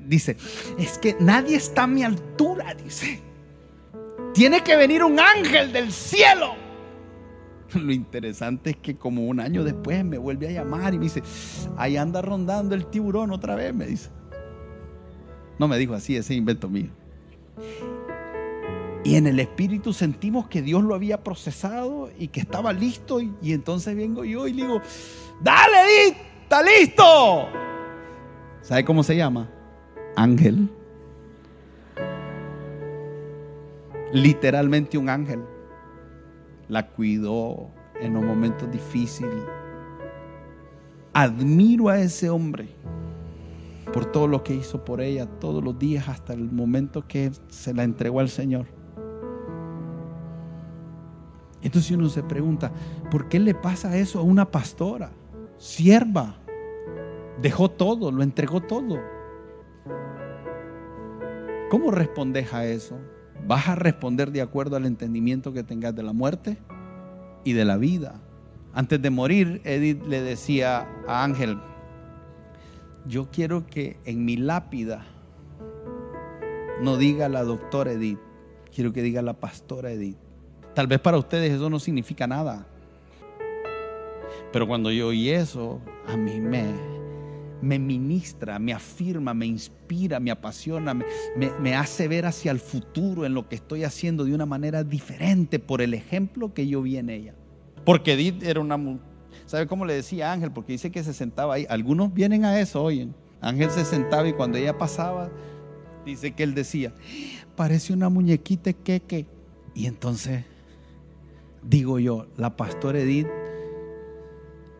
dice, 0.07 0.37
es 0.79 0.99
que 0.99 1.17
nadie 1.21 1.57
está 1.57 1.85
a 1.85 1.87
mi 1.87 2.03
altura, 2.03 2.75
dice. 2.75 3.21
Tiene 4.35 4.62
que 4.62 4.77
venir 4.77 5.05
un 5.05 5.19
ángel 5.21 5.73
del 5.73 5.93
cielo. 5.93 6.55
Lo 7.75 7.93
interesante 7.93 8.71
es 8.71 8.77
que 8.77 8.97
como 8.97 9.27
un 9.27 9.41
año 9.41 9.65
después 9.65 10.05
me 10.05 10.19
vuelve 10.19 10.49
a 10.49 10.51
llamar 10.51 10.95
y 10.95 10.99
me 10.99 11.05
dice, 11.05 11.23
ahí 11.77 11.97
anda 11.97 12.23
rondando 12.23 12.75
el 12.75 12.87
tiburón 12.87 13.33
otra 13.33 13.55
vez, 13.55 13.75
me 13.75 13.87
dice. 13.87 14.11
No 15.59 15.69
me 15.69 15.79
dijo 15.79 15.95
así, 15.95 16.17
ese 16.17 16.35
invento 16.35 16.69
mío. 16.69 16.91
Y 19.05 19.17
en 19.17 19.27
el 19.27 19.41
espíritu 19.41 19.93
sentimos 19.93 20.47
que 20.49 20.62
Dios 20.62 20.83
lo 20.83 20.95
había 20.95 21.23
procesado 21.23 22.11
y 22.19 22.29
que 22.29 22.41
estaba 22.41 22.73
listo. 22.73 23.21
Y, 23.21 23.53
entonces 23.53 23.97
vengo 23.97 24.25
yo 24.25 24.47
y 24.47 24.53
le 24.53 24.62
digo, 24.62 24.81
dale, 25.41 26.09
está 26.43 26.62
listo. 26.62 27.49
¿Sabe 28.62 28.85
cómo 28.85 29.03
se 29.03 29.17
llama? 29.17 29.51
Ángel. 30.16 30.68
Literalmente 34.12 34.98
un 34.98 35.09
ángel. 35.09 35.42
La 36.68 36.88
cuidó 36.88 37.70
en 38.01 38.16
un 38.16 38.27
momento 38.27 38.66
difícil. 38.66 39.29
Admiro 41.14 41.88
a 41.88 41.98
ese 41.98 42.31
hombre 42.31 42.68
por 43.92 44.07
todo 44.07 44.27
lo 44.27 44.42
que 44.42 44.55
hizo 44.55 44.85
por 44.85 45.01
ella 45.01 45.27
todos 45.27 45.62
los 45.62 45.79
días 45.79 46.09
hasta 46.09 46.33
el 46.33 46.51
momento 46.51 47.07
que 47.07 47.31
se 47.48 47.75
la 47.75 47.85
entregó 47.85 48.20
al 48.20 48.31
Señor. 48.31 48.66
Entonces 51.62 51.92
uno 51.92 52.09
se 52.09 52.22
pregunta, 52.22 52.72
¿por 53.11 53.29
qué 53.29 53.38
le 53.38 53.55
pasa 53.55 53.96
eso 53.96 54.18
a 54.18 54.22
una 54.22 54.51
pastora? 54.51 55.12
Sierva. 55.59 56.37
Dejó 57.40 57.70
todo, 57.70 58.11
lo 58.11 58.22
entregó 58.22 58.61
todo. 58.61 58.98
¿Cómo 61.72 61.90
respondes 61.90 62.52
a 62.52 62.66
eso? 62.66 62.98
¿Vas 63.46 63.66
a 63.66 63.74
responder 63.74 64.30
de 64.30 64.42
acuerdo 64.42 64.76
al 64.76 64.85
entendimiento 64.85 65.54
que 65.54 65.62
tengas 65.62 65.96
de 65.96 66.02
la 66.02 66.12
muerte 66.12 66.58
y 67.44 67.54
de 67.54 67.64
la 67.64 67.78
vida? 67.78 68.20
Antes 68.74 69.00
de 69.00 69.08
morir, 69.08 69.62
Edith 69.64 70.04
le 70.06 70.20
decía 70.20 70.87
a 71.08 71.24
Ángel, 71.24 71.56
yo 73.06 73.30
quiero 73.30 73.64
que 73.66 73.96
en 74.04 74.22
mi 74.22 74.37
lápida 74.37 75.06
no 76.82 76.98
diga 76.98 77.30
la 77.30 77.42
doctora 77.42 77.92
Edith, 77.92 78.20
quiero 78.70 78.92
que 78.92 79.00
diga 79.00 79.22
la 79.22 79.32
pastora 79.32 79.92
Edith. 79.92 80.18
Tal 80.74 80.88
vez 80.88 81.00
para 81.00 81.16
ustedes 81.16 81.52
eso 81.54 81.70
no 81.70 81.80
significa 81.80 82.26
nada. 82.26 82.66
Pero 84.52 84.68
cuando 84.68 84.90
yo 84.90 85.06
oí 85.06 85.30
eso, 85.30 85.80
a 86.06 86.18
mí 86.18 86.38
me, 86.38 86.91
me 87.62 87.79
ministra, 87.79 88.59
me 88.59 88.72
afirma, 88.72 89.33
me 89.33 89.46
inspira, 89.46 90.20
me 90.20 90.31
apasiona, 90.31 90.94
me, 90.94 91.75
hace 91.75 92.09
ver 92.09 92.27
hacia 92.27 92.51
el 92.51 92.59
futuro 92.59 93.25
en 93.25 93.35
lo 93.35 93.48
que 93.48 93.55
estoy 93.55 93.85
haciendo 93.85 94.25
de 94.25 94.35
una 94.35 94.46
manera 94.46 94.85
diferente 94.85 95.59
por 95.59 95.81
el 95.81 95.94
ejemplo 95.94 96.53
que 96.53 96.66
yo 96.66 96.83
vi 96.83 96.98
en 96.98 97.09
ella. 97.09 97.35
Porque 97.85 98.14
Edith 98.14 98.42
era 98.42 98.61
una... 98.61 98.79
¿Sabe 99.46 99.66
cómo 99.66 99.85
le 99.85 99.94
decía 99.94 100.33
Ángel? 100.33 100.51
Porque 100.51 100.72
dice 100.72 100.90
que 100.90 101.05
se 101.05 101.14
sentaba 101.14 101.55
ahí. 101.55 101.66
Algunos 101.68 102.12
vienen 102.12 102.44
a 102.44 102.59
eso 102.61 102.83
hoy. 102.83 103.11
Ángel 103.40 103.70
se 103.70 103.85
sentaba 103.85 104.29
y 104.29 104.33
cuando 104.33 104.59
ella 104.59 104.77
pasaba, 104.77 105.31
dice 106.05 106.33
que 106.33 106.42
él 106.42 106.55
decía, 106.55 106.92
parece 107.57 107.92
una 107.92 108.09
muñequita 108.09 108.72
que 108.72 109.27
Y 109.75 109.87
entonces 109.87 110.44
digo 111.62 111.98
yo, 111.98 112.27
la 112.37 112.57
pastora 112.57 113.01
Edith 113.01 113.29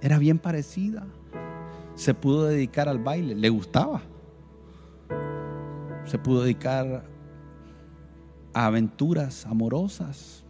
era 0.01 0.19
bien 0.19 0.39
parecida. 0.39 1.07
Se 1.95 2.15
pudo 2.15 2.47
dedicar 2.47 2.89
al 2.89 2.99
baile, 2.99 3.35
le 3.35 3.49
gustaba. 3.49 4.03
Se 6.05 6.19
pudo 6.19 6.43
dedicar 6.43 7.05
a 8.55 8.67
aventuras 8.67 9.47
amorosas. 9.47 10.45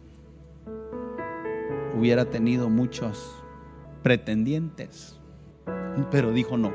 Hubiera 1.97 2.25
tenido 2.25 2.69
muchos 2.69 3.43
pretendientes, 4.01 5.19
pero 6.11 6.31
dijo 6.31 6.57
no. 6.57 6.71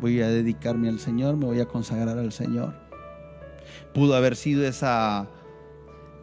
Voy 0.00 0.20
a 0.20 0.28
dedicarme 0.28 0.88
al 0.88 0.98
Señor, 0.98 1.36
me 1.36 1.46
voy 1.46 1.60
a 1.60 1.66
consagrar 1.66 2.18
al 2.18 2.32
Señor. 2.32 2.74
Pudo 3.92 4.14
haber 4.14 4.36
sido 4.36 4.64
esa 4.64 5.28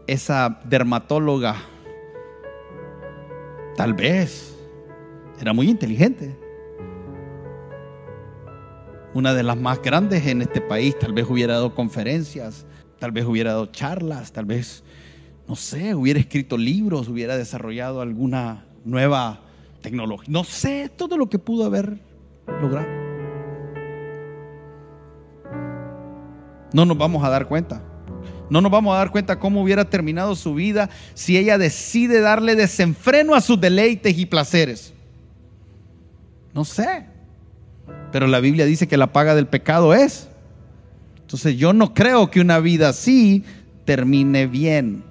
esa 0.08 0.60
dermatóloga, 0.66 1.56
tal 3.76 3.94
vez, 3.94 4.58
era 5.40 5.54
muy 5.54 5.70
inteligente. 5.70 6.38
Una 9.14 9.34
de 9.34 9.44
las 9.44 9.58
más 9.58 9.82
grandes 9.82 10.26
en 10.28 10.42
este 10.42 10.62
país. 10.62 10.98
Tal 11.00 11.14
vez 11.14 11.26
hubiera 11.30 11.54
dado 11.54 11.76
conferencias, 11.76 12.66
tal 13.00 13.12
vez 13.12 13.26
hubiera 13.26 13.52
dado 13.52 13.68
charlas, 13.68 14.32
tal 14.32 14.46
vez, 14.46 14.84
no 15.48 15.56
sé, 15.56 15.96
hubiera 15.96 16.20
escrito 16.20 16.58
libros, 16.58 17.08
hubiera 17.08 17.38
desarrollado 17.38 18.02
alguna 18.02 18.66
nueva 18.86 19.42
tecnología. 19.82 20.28
No 20.30 20.44
sé, 20.44 20.90
todo 20.96 21.18
lo 21.18 21.30
que 21.30 21.40
pudo 21.40 21.66
haber 21.66 22.00
logrado. 22.62 22.88
No 26.74 26.86
nos 26.86 26.98
vamos 26.98 27.24
a 27.24 27.30
dar 27.30 27.48
cuenta. 27.48 27.84
No 28.50 28.60
nos 28.60 28.72
vamos 28.72 28.94
a 28.94 28.98
dar 28.98 29.12
cuenta 29.12 29.40
cómo 29.40 29.62
hubiera 29.62 29.90
terminado 29.90 30.36
su 30.36 30.54
vida 30.54 30.90
si 31.14 31.38
ella 31.38 31.58
decide 31.58 32.20
darle 32.20 32.56
desenfreno 32.56 33.34
a 33.34 33.42
sus 33.42 33.60
deleites 33.60 34.18
y 34.18 34.26
placeres. 34.26 34.94
No 36.54 36.66
sé. 36.66 37.11
Pero 38.12 38.28
la 38.28 38.40
Biblia 38.40 38.66
dice 38.66 38.88
que 38.88 38.98
la 38.98 39.14
paga 39.14 39.36
del 39.36 39.48
pecado 39.48 39.94
es. 39.94 40.28
Entonces 41.22 41.58
yo 41.58 41.74
no 41.74 41.94
creo 41.94 42.30
que 42.30 42.42
una 42.42 42.60
vida 42.60 42.90
así 42.90 43.44
termine 43.86 44.48
bien. 44.48 45.04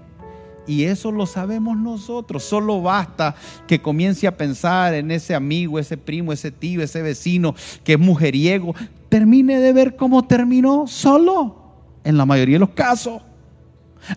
Y 0.67 0.85
eso 0.85 1.11
lo 1.11 1.27
sabemos 1.27 1.77
nosotros. 1.77 2.45
Solo 2.45 2.81
basta 2.83 3.35
que 3.67 3.81
comience 3.81 4.27
a 4.27 4.37
pensar 4.37 4.95
en 4.95 5.11
ese 5.11 5.35
amigo, 5.35 5.79
ese 5.79 5.97
primo, 5.97 6.33
ese 6.33 6.51
tío, 6.51 6.83
ese 6.83 7.03
vecino 7.03 7.55
que 7.83 7.95
es 7.95 7.99
mujeriego. 7.99 8.75
Termine 9.09 9.59
de 9.59 9.73
ver 9.73 9.97
cómo 9.97 10.27
terminó 10.27 10.87
solo. 10.87 11.57
En 12.05 12.17
la 12.17 12.27
mayoría 12.27 12.57
de 12.57 12.61
los 12.61 12.71
casos 12.71 13.23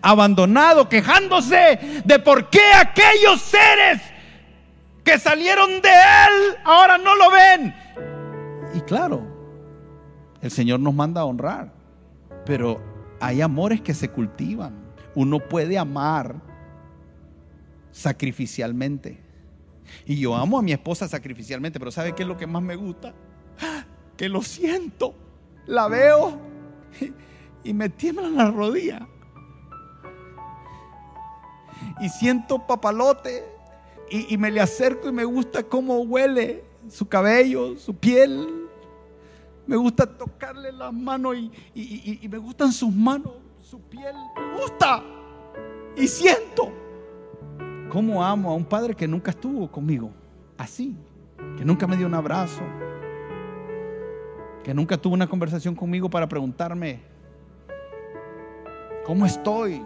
abandonado, 0.02 0.88
quejándose 0.88 2.02
de 2.04 2.18
por 2.18 2.50
qué 2.50 2.72
aquellos 2.80 3.40
seres 3.40 4.00
que 5.02 5.18
salieron 5.18 5.82
de 5.82 5.88
Él 5.88 6.56
ahora 6.64 6.98
no 6.98 7.14
lo 7.14 7.30
ven. 7.30 7.74
Y 8.74 8.80
claro, 8.82 9.22
el 10.40 10.50
Señor 10.50 10.80
nos 10.80 10.94
manda 10.94 11.20
a 11.20 11.24
honrar, 11.24 11.72
pero 12.44 12.80
hay 13.20 13.40
amores 13.40 13.80
que 13.80 13.94
se 13.94 14.08
cultivan. 14.08 14.74
Uno 15.14 15.38
puede 15.38 15.78
amar 15.78 16.40
sacrificialmente. 17.92 19.20
Y 20.06 20.18
yo 20.18 20.34
amo 20.34 20.58
a 20.58 20.62
mi 20.62 20.72
esposa 20.72 21.06
sacrificialmente, 21.08 21.78
pero 21.78 21.90
¿sabe 21.90 22.14
qué 22.14 22.22
es 22.22 22.28
lo 22.28 22.36
que 22.36 22.46
más 22.46 22.62
me 22.62 22.76
gusta? 22.76 23.14
Que 24.16 24.28
lo 24.28 24.42
siento, 24.42 25.14
la 25.66 25.88
veo 25.88 26.38
y 27.64 27.72
me 27.72 27.88
tiemblan 27.88 28.36
las 28.36 28.54
rodillas 28.54 29.02
y 32.00 32.08
siento 32.08 32.66
papalote 32.66 33.44
y, 34.10 34.36
me 34.36 34.50
le 34.50 34.60
acerco 34.60 35.08
y 35.08 35.12
me 35.12 35.24
gusta 35.24 35.62
cómo 35.64 36.00
huele 36.02 36.62
su 36.88 37.08
cabello, 37.08 37.76
su 37.76 37.96
piel. 37.96 38.63
Me 39.66 39.76
gusta 39.76 40.06
tocarle 40.06 40.72
las 40.72 40.92
manos 40.92 41.36
y, 41.36 42.20
y 42.22 42.28
me 42.28 42.38
gustan 42.38 42.72
sus 42.72 42.92
manos, 42.92 43.32
su 43.60 43.80
piel. 43.80 44.14
Me 44.36 44.60
gusta 44.60 45.02
y 45.96 46.06
siento. 46.06 46.72
¿Cómo 47.88 48.24
amo 48.24 48.50
a 48.50 48.54
un 48.54 48.64
padre 48.64 48.94
que 48.94 49.06
nunca 49.06 49.30
estuvo 49.30 49.70
conmigo? 49.70 50.10
Así, 50.58 50.96
que 51.56 51.64
nunca 51.64 51.86
me 51.86 51.96
dio 51.96 52.06
un 52.06 52.14
abrazo, 52.14 52.62
que 54.62 54.74
nunca 54.74 54.96
tuvo 54.96 55.14
una 55.14 55.28
conversación 55.28 55.74
conmigo 55.74 56.10
para 56.10 56.28
preguntarme, 56.28 57.00
¿cómo 59.04 59.26
estoy? 59.26 59.80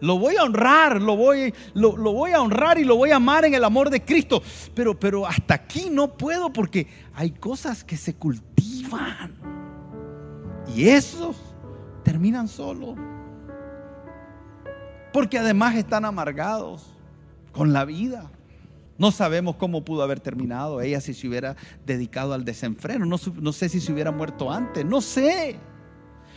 Lo 0.00 0.18
voy 0.18 0.36
a 0.36 0.44
honrar, 0.44 1.00
lo 1.00 1.16
voy, 1.16 1.54
lo, 1.74 1.94
voy 1.96 2.32
a 2.32 2.40
honrar 2.40 2.78
y 2.78 2.84
lo 2.84 2.96
voy 2.96 3.10
a 3.10 3.16
amar 3.16 3.44
en 3.44 3.54
el 3.54 3.64
amor 3.64 3.90
de 3.90 4.02
Cristo. 4.02 4.42
Pero, 4.74 4.98
pero 4.98 5.26
hasta 5.26 5.54
aquí 5.54 5.88
no 5.90 6.16
puedo 6.16 6.52
porque 6.52 6.86
hay 7.14 7.30
cosas 7.30 7.84
que 7.84 7.96
se 7.96 8.14
cultivan. 8.14 9.34
Y 10.74 10.88
esos 10.88 11.36
terminan 12.02 12.48
solo. 12.48 12.94
Porque 15.12 15.38
además 15.38 15.74
están 15.76 16.04
amargados 16.04 16.86
con 17.52 17.72
la 17.72 17.84
vida. 17.84 18.30
No 18.96 19.10
sabemos 19.10 19.56
cómo 19.56 19.84
pudo 19.84 20.02
haber 20.02 20.20
terminado 20.20 20.80
ella 20.80 21.00
si 21.00 21.14
se 21.14 21.26
hubiera 21.26 21.56
dedicado 21.84 22.32
al 22.32 22.44
desenfreno. 22.44 23.06
No, 23.06 23.16
no 23.40 23.52
sé 23.52 23.68
si 23.68 23.80
se 23.80 23.92
hubiera 23.92 24.12
muerto 24.12 24.50
antes. 24.50 24.84
No 24.84 25.00
sé. 25.00 25.58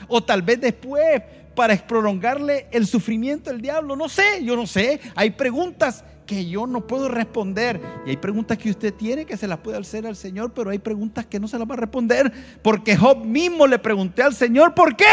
O 0.08 0.22
tal 0.24 0.42
vez 0.42 0.60
después 0.60 1.22
para 1.56 1.76
prolongarle 1.76 2.68
el 2.72 2.88
sufrimiento 2.88 3.50
del 3.50 3.62
diablo. 3.62 3.96
No 3.96 4.10
sé, 4.10 4.44
yo 4.44 4.56
no 4.56 4.68
sé. 4.68 5.00
Hay 5.16 5.32
preguntas 5.32 6.04
que 6.26 6.46
yo 6.46 6.68
no 6.68 6.88
puedo 6.88 7.10
responder. 7.10 7.82
Y 8.06 8.12
hay 8.12 8.18
preguntas 8.18 8.58
que 8.58 8.70
usted 8.70 8.94
tiene 8.94 9.26
que 9.26 9.38
se 9.38 9.48
las 9.48 9.60
puede 9.60 9.78
hacer 9.78 10.08
al 10.08 10.16
Señor, 10.16 10.54
pero 10.54 10.70
hay 10.70 10.80
preguntas 10.80 11.26
que 11.26 11.40
no 11.40 11.48
se 11.48 11.58
las 11.60 11.70
va 11.70 11.74
a 11.74 11.78
responder. 11.78 12.32
Porque 12.62 12.98
Job 12.98 13.26
mismo 13.26 13.68
le 13.68 13.80
pregunté 13.80 14.24
al 14.24 14.34
Señor, 14.34 14.74
¿por 14.74 14.96
qué? 14.96 15.06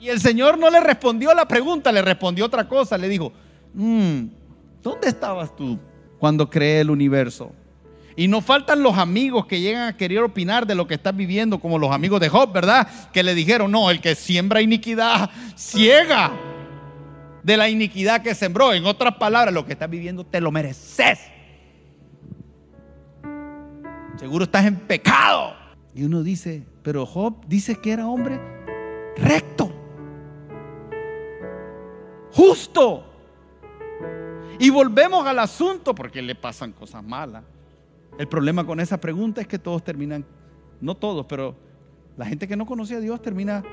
Y 0.00 0.08
el 0.08 0.20
Señor 0.20 0.58
no 0.58 0.70
le 0.70 0.80
respondió 0.80 1.32
la 1.34 1.46
pregunta, 1.46 1.90
le 1.92 2.02
respondió 2.02 2.44
otra 2.44 2.68
cosa. 2.68 2.98
Le 2.98 3.08
dijo, 3.08 3.32
mm, 3.72 4.24
¿dónde 4.82 5.08
estabas 5.08 5.54
tú 5.56 5.78
cuando 6.18 6.48
creé 6.50 6.80
el 6.80 6.90
universo? 6.90 7.52
Y 8.16 8.28
no 8.28 8.40
faltan 8.40 8.82
los 8.82 8.96
amigos 8.96 9.46
que 9.46 9.60
llegan 9.60 9.88
a 9.88 9.96
querer 9.96 10.20
opinar 10.20 10.66
de 10.66 10.74
lo 10.74 10.86
que 10.86 10.94
estás 10.94 11.16
viviendo, 11.16 11.58
como 11.58 11.78
los 11.78 11.90
amigos 11.90 12.20
de 12.20 12.28
Job, 12.28 12.52
¿verdad? 12.52 12.88
Que 13.12 13.22
le 13.22 13.34
dijeron, 13.34 13.70
no, 13.70 13.90
el 13.90 14.00
que 14.00 14.14
siembra 14.14 14.62
iniquidad, 14.62 15.30
ciega 15.56 16.32
de 17.42 17.56
la 17.56 17.68
iniquidad 17.68 18.22
que 18.22 18.34
sembró. 18.34 18.72
En 18.72 18.86
otras 18.86 19.16
palabras, 19.16 19.52
lo 19.52 19.66
que 19.66 19.72
estás 19.72 19.90
viviendo 19.90 20.24
te 20.24 20.40
lo 20.40 20.52
mereces. 20.52 21.18
Seguro 24.16 24.44
estás 24.44 24.64
en 24.64 24.76
pecado. 24.76 25.54
Y 25.94 26.04
uno 26.04 26.22
dice, 26.22 26.64
pero 26.82 27.06
Job 27.06 27.44
dice 27.46 27.80
que 27.80 27.92
era 27.92 28.06
hombre 28.06 28.40
recto, 29.16 29.72
justo. 32.32 33.04
Y 34.58 34.70
volvemos 34.70 35.26
al 35.26 35.38
asunto 35.38 35.94
porque 35.94 36.22
le 36.22 36.34
pasan 36.34 36.72
cosas 36.72 37.02
malas. 37.02 37.42
El 38.18 38.28
problema 38.28 38.64
con 38.64 38.80
esa 38.80 39.00
pregunta 39.00 39.40
es 39.40 39.46
que 39.46 39.58
todos 39.58 39.82
terminan, 39.82 40.24
no 40.80 40.96
todos, 40.96 41.26
pero 41.26 41.56
la 42.16 42.26
gente 42.26 42.46
que 42.46 42.56
no 42.56 42.64
conoce 42.64 42.94
a 42.94 43.00
Dios 43.00 43.20
termina 43.20 43.64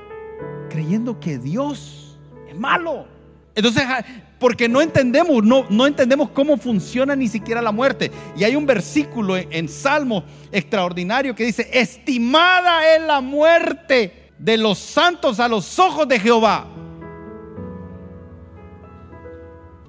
creyendo 0.68 1.20
que 1.20 1.38
Dios 1.38 2.18
es 2.48 2.58
malo. 2.58 3.06
Entonces, 3.54 3.84
ah, 3.86 4.04
porque 4.40 4.68
no 4.68 4.80
entendemos, 4.80 5.44
no, 5.44 5.66
no 5.70 5.86
entendemos 5.86 6.30
cómo 6.30 6.56
funciona 6.56 7.14
ni 7.14 7.28
siquiera 7.28 7.62
la 7.62 7.70
muerte. 7.70 8.10
Y 8.36 8.44
hay 8.44 8.56
un 8.56 8.66
versículo 8.66 9.36
en, 9.36 9.52
en 9.52 9.68
Salmo 9.68 10.24
extraordinario 10.50 11.34
que 11.34 11.44
dice, 11.44 11.68
estimada 11.72 12.96
es 12.96 13.02
la 13.02 13.20
muerte 13.20 14.30
de 14.38 14.56
los 14.56 14.78
santos 14.78 15.38
a 15.38 15.46
los 15.46 15.78
ojos 15.78 16.08
de 16.08 16.18
Jehová. 16.18 16.66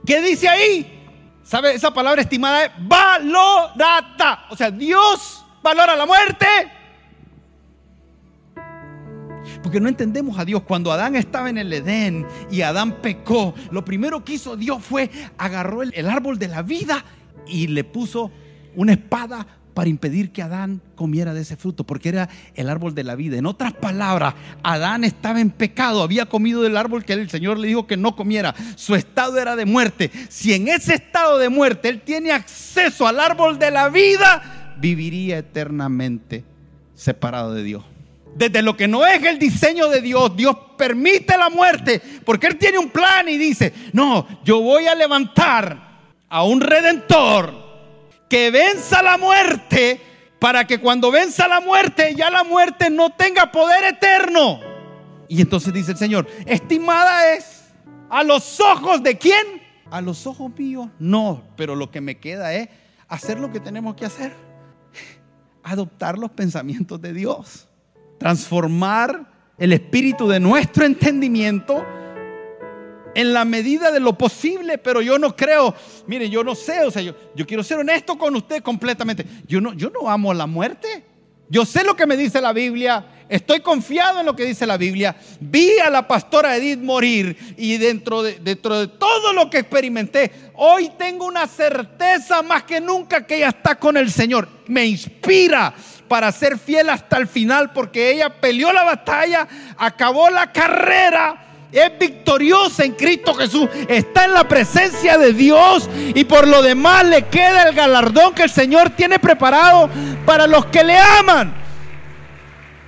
¿Qué 0.06 0.22
dice 0.22 0.48
ahí? 0.48 0.93
¿Sabe? 1.44 1.74
Esa 1.74 1.94
palabra 1.94 2.22
estimada 2.22 2.66
es 2.66 2.72
valorata. 2.80 4.46
O 4.50 4.56
sea, 4.56 4.72
Dios 4.72 5.46
valora 5.62 5.96
la 5.96 6.06
muerte. 6.06 6.46
Porque 9.62 9.80
no 9.80 9.90
entendemos 9.90 10.40
a 10.40 10.46
Dios. 10.46 10.64
Cuando 10.64 10.92
Adán 10.92 11.16
estaba 11.16 11.50
en 11.50 11.58
el 11.58 11.72
Edén 11.72 12.26
y 12.50 12.62
Adán 12.62 13.02
pecó, 13.02 13.54
lo 13.72 13.84
primero 13.84 14.24
que 14.24 14.34
hizo 14.34 14.56
Dios 14.56 14.84
fue 14.84 15.10
agarró 15.38 15.84
el, 15.84 15.94
el 15.96 16.10
árbol 16.10 16.40
de 16.40 16.48
la 16.48 16.62
vida 16.62 17.04
y 17.46 17.68
le 17.68 17.84
puso 17.84 18.32
una 18.76 18.94
espada 18.94 19.46
para 19.74 19.90
impedir 19.90 20.32
que 20.32 20.42
Adán 20.42 20.82
comiera 20.96 21.34
de 21.34 21.42
ese 21.42 21.58
fruto, 21.58 21.84
porque 21.84 22.10
era 22.10 22.30
el 22.56 22.70
árbol 22.70 22.94
de 22.94 23.04
la 23.04 23.16
vida. 23.16 23.38
En 23.38 23.46
otras 23.46 23.74
palabras, 23.74 24.36
Adán 24.62 25.04
estaba 25.04 25.42
en 25.42 25.50
pecado, 25.50 26.04
había 26.04 26.26
comido 26.26 26.62
del 26.62 26.78
árbol 26.78 27.04
que 27.04 27.14
el 27.14 27.30
Señor 27.30 27.58
le 27.58 27.68
dijo 27.68 27.88
que 27.88 27.98
no 27.98 28.16
comiera. 28.16 28.54
Su 28.76 28.96
estado 28.96 29.40
era 29.40 29.56
de 29.56 29.66
muerte. 29.66 30.12
Si 30.30 30.54
en 30.54 30.68
ese 30.68 30.96
estado 30.96 31.38
de 31.38 31.50
muerte 31.50 31.90
él 31.90 32.02
tiene 32.02 32.32
acceso 32.32 33.08
al 33.08 33.20
árbol 33.20 33.58
de 33.58 33.72
la 33.72 33.90
vida, 33.90 34.76
viviría 34.80 35.40
eternamente 35.40 36.44
separado 36.96 37.54
de 37.54 37.64
Dios. 37.64 37.84
Desde 38.36 38.62
lo 38.64 38.76
que 38.76 38.88
no 38.88 39.06
es 39.06 39.24
el 39.24 39.38
diseño 39.38 39.90
de 39.90 40.02
Dios, 40.02 40.36
Dios 40.36 40.56
permite 40.78 41.38
la 41.38 41.50
muerte, 41.50 42.02
porque 42.26 42.48
Él 42.48 42.58
tiene 42.58 42.80
un 42.80 42.90
plan 42.90 43.30
y 43.30 43.38
dice, 43.38 43.74
no, 43.94 44.28
yo 44.44 44.60
voy 44.60 44.88
a 44.88 44.96
levantar 44.96 45.94
a 46.30 46.44
un 46.44 46.60
redentor 46.60 47.63
que 48.34 48.50
venza 48.50 49.04
la 49.04 49.16
muerte 49.16 50.02
para 50.40 50.66
que 50.66 50.80
cuando 50.80 51.12
venza 51.12 51.48
la 51.48 51.62
muerte 51.62 52.16
ya 52.16 52.32
la 52.32 52.44
muerte 52.44 52.90
no 52.90 53.12
tenga 53.12 53.52
poder 53.52 53.84
eterno. 53.84 54.60
Y 55.28 55.40
entonces 55.40 55.72
dice 55.72 55.92
el 55.92 56.00
Señor, 56.00 56.28
estimada 56.48 57.32
es 57.36 57.66
a 58.10 58.24
los 58.24 58.60
ojos 58.60 59.04
de 59.04 59.20
quién? 59.20 59.62
A 59.92 60.02
los 60.02 60.26
ojos 60.26 60.52
míos, 60.58 60.90
no, 60.98 61.44
pero 61.56 61.76
lo 61.76 61.92
que 61.92 62.02
me 62.02 62.18
queda 62.18 62.56
es 62.56 62.70
hacer 63.08 63.40
lo 63.40 63.52
que 63.52 63.60
tenemos 63.60 63.94
que 63.94 64.08
hacer. 64.08 64.34
Adoptar 65.62 66.18
los 66.18 66.32
pensamientos 66.32 67.00
de 67.00 67.14
Dios. 67.14 67.68
Transformar 68.18 69.32
el 69.60 69.74
espíritu 69.74 70.28
de 70.28 70.40
nuestro 70.40 70.86
entendimiento 70.86 71.86
en 73.16 73.34
la 73.34 73.46
medida 73.46 73.92
de 73.92 74.00
lo 74.00 74.18
posible, 74.18 74.78
pero 74.78 75.02
yo 75.02 75.20
no 75.20 75.36
creo, 75.36 75.74
mire, 76.08 76.30
yo 76.30 76.44
no 76.44 76.56
sé, 76.56 76.84
o 76.84 76.92
sea, 76.92 77.02
yo, 77.02 77.16
quiero 77.46 77.64
ser 77.64 77.80
honesto 77.80 78.18
con 78.18 78.36
usted 78.36 78.62
completamente. 78.62 79.26
Yo 79.48 79.62
no, 79.62 79.74
yo 79.74 79.90
no 79.90 80.10
amo 80.10 80.34
la 80.34 80.48
muerte. 80.48 81.06
Yo 81.50 81.66
sé 81.66 81.84
lo 81.84 81.96
que 81.96 82.08
me 82.08 82.18
dice 82.18 82.42
la 82.42 82.52
Biblia, 82.52 83.06
estoy 83.30 83.60
confiado 83.60 84.22
en 84.22 84.26
lo 84.26 84.36
que 84.36 84.46
dice 84.46 84.66
la 84.66 84.78
Biblia. 84.78 85.16
Vi 85.40 85.78
a 85.78 85.90
la 85.90 86.08
pastora 86.08 86.56
Edith 86.56 86.80
morir 86.80 87.56
y 87.58 87.78
dentro 87.78 88.24
de, 88.24 88.40
dentro 88.40 88.80
de 88.80 88.88
todo 88.88 89.34
lo 89.34 89.50
que 89.50 89.60
experimenté, 89.60 90.32
hoy 90.56 90.92
tengo 90.98 91.26
una 91.28 91.46
certeza 91.46 92.42
más 92.42 92.64
que 92.64 92.82
nunca 92.82 93.28
que 93.28 93.36
ella 93.36 93.50
está 93.50 93.76
con 93.76 93.98
el 93.98 94.10
Señor. 94.10 94.48
Me 94.66 94.86
inspira 94.86 95.76
para 96.08 96.32
ser 96.32 96.58
fiel 96.58 96.90
hasta 96.90 97.18
el 97.18 97.28
final 97.28 97.72
porque 97.72 98.12
ella 98.12 98.30
peleó 98.42 98.74
la 98.74 98.84
batalla, 98.84 99.48
acabó 99.78 100.30
la 100.32 100.52
carrera 100.52 101.53
es 101.74 101.98
victoriosa 102.00 102.86
en 102.86 102.94
Cristo 102.94 103.34
Jesús, 103.34 103.68
está 103.88 104.26
en 104.26 104.34
la 104.34 104.48
presencia 104.48 105.18
de 105.18 105.34
Dios 105.34 105.90
y 106.14 106.24
por 106.24 106.48
lo 106.48 106.62
demás 106.62 107.06
le 107.06 107.24
queda 107.24 107.70
el 107.70 107.76
galardón 107.76 108.34
que 108.34 108.44
el 108.44 108.50
Señor 108.50 108.92
tiene 108.92 109.20
preparado 109.20 109.90
para 110.26 110.48
los 110.48 110.68
que 110.68 110.84
le 110.84 110.98
aman. 110.98 111.54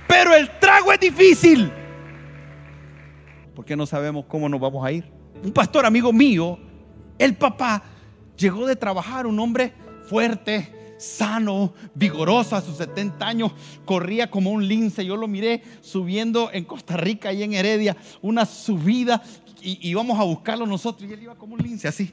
Pero 0.06 0.34
el 0.34 0.48
trago 0.58 0.92
es 0.92 1.00
difícil. 1.00 1.72
Porque 3.54 3.76
no 3.76 3.86
sabemos 3.86 4.26
cómo 4.28 4.48
nos 4.48 4.60
vamos 4.60 4.84
a 4.86 4.92
ir. 4.92 5.04
Un 5.42 5.52
pastor 5.52 5.84
amigo 5.84 6.12
mío, 6.12 6.58
el 7.18 7.34
papá, 7.34 7.82
llegó 8.36 8.66
de 8.66 8.76
trabajar, 8.76 9.26
un 9.26 9.38
hombre 9.40 9.72
fuerte, 10.08 10.72
sano, 10.98 11.74
vigoroso 11.94 12.56
a 12.56 12.60
sus 12.60 12.76
70 12.76 13.26
años, 13.26 13.52
corría 13.84 14.30
como 14.30 14.50
un 14.50 14.66
lince. 14.66 15.04
Yo 15.04 15.16
lo 15.16 15.28
miré 15.28 15.62
subiendo 15.80 16.50
en 16.52 16.64
Costa 16.64 16.96
Rica 16.96 17.32
y 17.32 17.42
en 17.42 17.54
Heredia, 17.54 17.96
una 18.22 18.46
subida 18.46 19.22
y 19.62 19.88
íbamos 19.88 20.18
a 20.20 20.22
buscarlo 20.22 20.66
nosotros 20.66 21.08
y 21.08 21.12
él 21.12 21.24
iba 21.24 21.34
como 21.34 21.54
un 21.54 21.62
lince 21.62 21.88
así, 21.88 22.12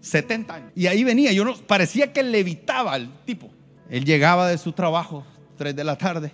70 0.00 0.54
años. 0.54 0.72
Y 0.74 0.86
ahí 0.86 1.02
venía, 1.02 1.32
yo 1.32 1.44
no, 1.44 1.54
parecía 1.56 2.12
que 2.12 2.22
levitaba 2.22 2.96
el 2.96 3.08
tipo. 3.24 3.50
Él 3.88 4.04
llegaba 4.04 4.48
de 4.48 4.58
su 4.58 4.72
trabajo, 4.72 5.24
3 5.56 5.74
de 5.74 5.84
la 5.84 5.96
tarde, 5.96 6.32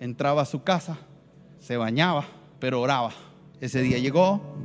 entraba 0.00 0.42
a 0.42 0.46
su 0.46 0.62
casa, 0.62 0.98
se 1.60 1.76
bañaba, 1.76 2.26
pero 2.58 2.80
oraba. 2.80 3.12
Ese 3.60 3.80
día 3.80 3.98
llegó, 3.98 4.56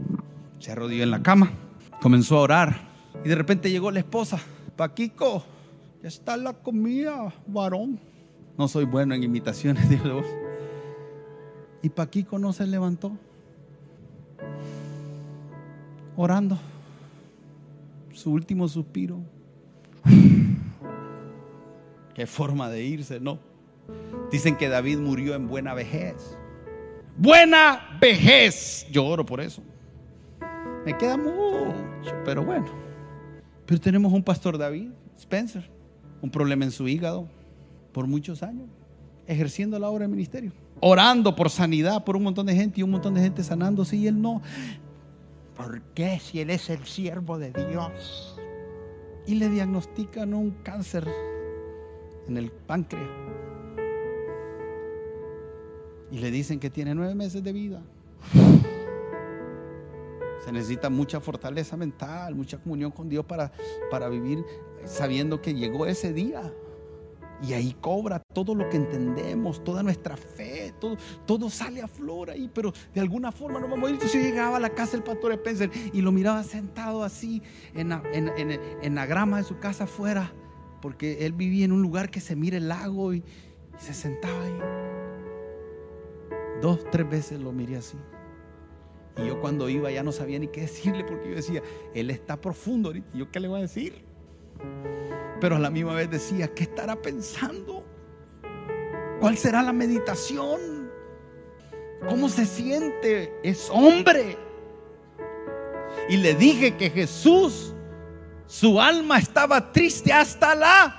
se 0.59 0.71
arrodilló 0.71 1.03
en 1.03 1.11
la 1.11 1.21
cama, 1.21 1.51
comenzó 2.01 2.37
a 2.37 2.41
orar 2.41 2.81
y 3.23 3.29
de 3.29 3.35
repente 3.35 3.69
llegó 3.69 3.91
la 3.91 3.99
esposa, 3.99 4.39
Paquico, 4.75 5.43
está 6.03 6.37
la 6.37 6.53
comida, 6.53 7.33
varón. 7.47 7.99
No 8.57 8.67
soy 8.67 8.85
bueno 8.85 9.15
en 9.15 9.23
imitaciones, 9.23 9.89
dijo 9.89 10.21
Y 11.81 11.89
Paquico 11.89 12.39
no 12.39 12.53
se 12.53 12.67
levantó. 12.67 13.11
Orando. 16.15 16.57
Su 18.13 18.31
último 18.31 18.67
suspiro. 18.67 19.19
Qué 22.13 22.27
forma 22.27 22.69
de 22.69 22.83
irse, 22.83 23.19
¿no? 23.19 23.39
Dicen 24.31 24.57
que 24.57 24.69
David 24.69 24.99
murió 24.99 25.35
en 25.35 25.47
buena 25.47 25.73
vejez. 25.73 26.37
Buena 27.17 27.97
vejez. 27.99 28.85
Yo 28.91 29.05
oro 29.05 29.25
por 29.25 29.41
eso. 29.41 29.61
Me 30.85 30.97
queda 30.97 31.17
mucho, 31.17 32.13
pero 32.25 32.43
bueno. 32.43 32.67
Pero 33.65 33.79
tenemos 33.79 34.11
un 34.11 34.23
pastor 34.23 34.57
David, 34.57 34.91
Spencer 35.17 35.80
un 36.21 36.29
problema 36.29 36.65
en 36.65 36.71
su 36.71 36.87
hígado 36.87 37.27
por 37.91 38.07
muchos 38.07 38.43
años, 38.43 38.67
ejerciendo 39.27 39.77
la 39.79 39.89
obra 39.89 40.01
del 40.03 40.11
ministerio, 40.11 40.51
orando 40.79 41.35
por 41.35 41.49
sanidad 41.49 42.03
por 42.03 42.15
un 42.15 42.23
montón 42.23 42.45
de 42.45 42.55
gente 42.55 42.79
y 42.79 42.83
un 42.83 42.91
montón 42.91 43.13
de 43.13 43.21
gente 43.21 43.43
sanándose 43.43 43.95
y 43.95 44.07
él 44.07 44.21
no. 44.21 44.41
¿Por 45.55 45.81
qué 45.93 46.19
si 46.19 46.39
él 46.39 46.49
es 46.49 46.69
el 46.69 46.85
siervo 46.85 47.37
de 47.37 47.51
Dios? 47.51 48.39
Y 49.27 49.35
le 49.35 49.49
diagnostican 49.49 50.33
un 50.33 50.51
cáncer 50.63 51.07
en 52.27 52.37
el 52.37 52.51
páncreas. 52.51 53.09
Y 56.11 56.19
le 56.19 56.31
dicen 56.31 56.59
que 56.59 56.69
tiene 56.69 56.95
nueve 56.95 57.15
meses 57.15 57.43
de 57.43 57.53
vida. 57.53 57.81
Se 60.43 60.51
necesita 60.51 60.89
mucha 60.89 61.19
fortaleza 61.19 61.77
mental, 61.77 62.35
mucha 62.35 62.57
comunión 62.57 62.91
con 62.91 63.07
Dios 63.07 63.25
para, 63.25 63.51
para 63.89 64.09
vivir 64.09 64.43
sabiendo 64.85 65.41
que 65.41 65.53
llegó 65.53 65.85
ese 65.85 66.13
día. 66.13 66.53
Y 67.43 67.53
ahí 67.53 67.75
cobra 67.81 68.19
todo 68.19 68.53
lo 68.53 68.69
que 68.69 68.77
entendemos, 68.77 69.63
toda 69.63 69.81
nuestra 69.81 70.15
fe, 70.15 70.75
todo, 70.79 70.95
todo 71.25 71.49
sale 71.49 71.81
a 71.81 71.87
flor 71.87 72.29
ahí, 72.29 72.47
pero 72.53 72.71
de 72.93 73.01
alguna 73.01 73.31
forma 73.31 73.59
no 73.59 73.67
vamos 73.67 73.89
a 73.89 73.93
ir. 73.93 73.99
Yo 73.99 74.19
llegaba 74.19 74.57
a 74.57 74.59
la 74.59 74.69
casa 74.69 74.91
del 74.91 75.03
pastor 75.03 75.31
Spencer 75.33 75.71
y 75.91 76.01
lo 76.01 76.11
miraba 76.11 76.43
sentado 76.43 77.03
así 77.03 77.41
en 77.73 77.89
la, 77.89 78.03
en, 78.13 78.95
la 78.95 79.05
grama 79.07 79.37
de 79.37 79.43
su 79.43 79.57
casa 79.57 79.85
afuera, 79.85 80.31
porque 80.83 81.25
él 81.25 81.33
vivía 81.33 81.65
en 81.65 81.71
un 81.71 81.81
lugar 81.81 82.11
que 82.11 82.19
se 82.19 82.35
mira 82.35 82.57
el 82.57 82.67
lago 82.67 83.11
y, 83.11 83.17
y 83.17 83.83
se 83.83 83.95
sentaba 83.95 84.43
ahí. 84.43 84.59
Dos, 86.61 86.79
tres 86.91 87.09
veces 87.09 87.39
lo 87.39 87.51
miré 87.51 87.77
así. 87.77 87.97
Y 89.17 89.27
yo 89.27 89.39
cuando 89.39 89.69
iba 89.69 89.91
ya 89.91 90.03
no 90.03 90.11
sabía 90.11 90.39
ni 90.39 90.47
qué 90.47 90.61
decirle 90.61 91.03
porque 91.03 91.29
yo 91.29 91.35
decía, 91.35 91.61
él 91.93 92.09
está 92.09 92.39
profundo 92.39 92.89
ahorita. 92.89 93.09
¿Y 93.13 93.19
yo 93.19 93.31
qué 93.31 93.39
le 93.39 93.47
voy 93.47 93.59
a 93.59 93.61
decir? 93.63 94.03
Pero 95.39 95.55
a 95.55 95.59
la 95.59 95.69
misma 95.69 95.95
vez 95.95 96.09
decía, 96.09 96.47
¿qué 96.53 96.63
estará 96.63 96.95
pensando? 96.95 97.83
¿Cuál 99.19 99.37
será 99.37 99.61
la 99.61 99.73
meditación? 99.73 100.89
¿Cómo 102.07 102.29
se 102.29 102.45
siente? 102.45 103.33
Es 103.43 103.69
hombre. 103.71 104.37
Y 106.09 106.17
le 106.17 106.35
dije 106.35 106.75
que 106.77 106.89
Jesús, 106.89 107.73
su 108.47 108.81
alma 108.81 109.19
estaba 109.19 109.71
triste 109.71 110.11
hasta 110.11 110.55
la... 110.55 110.97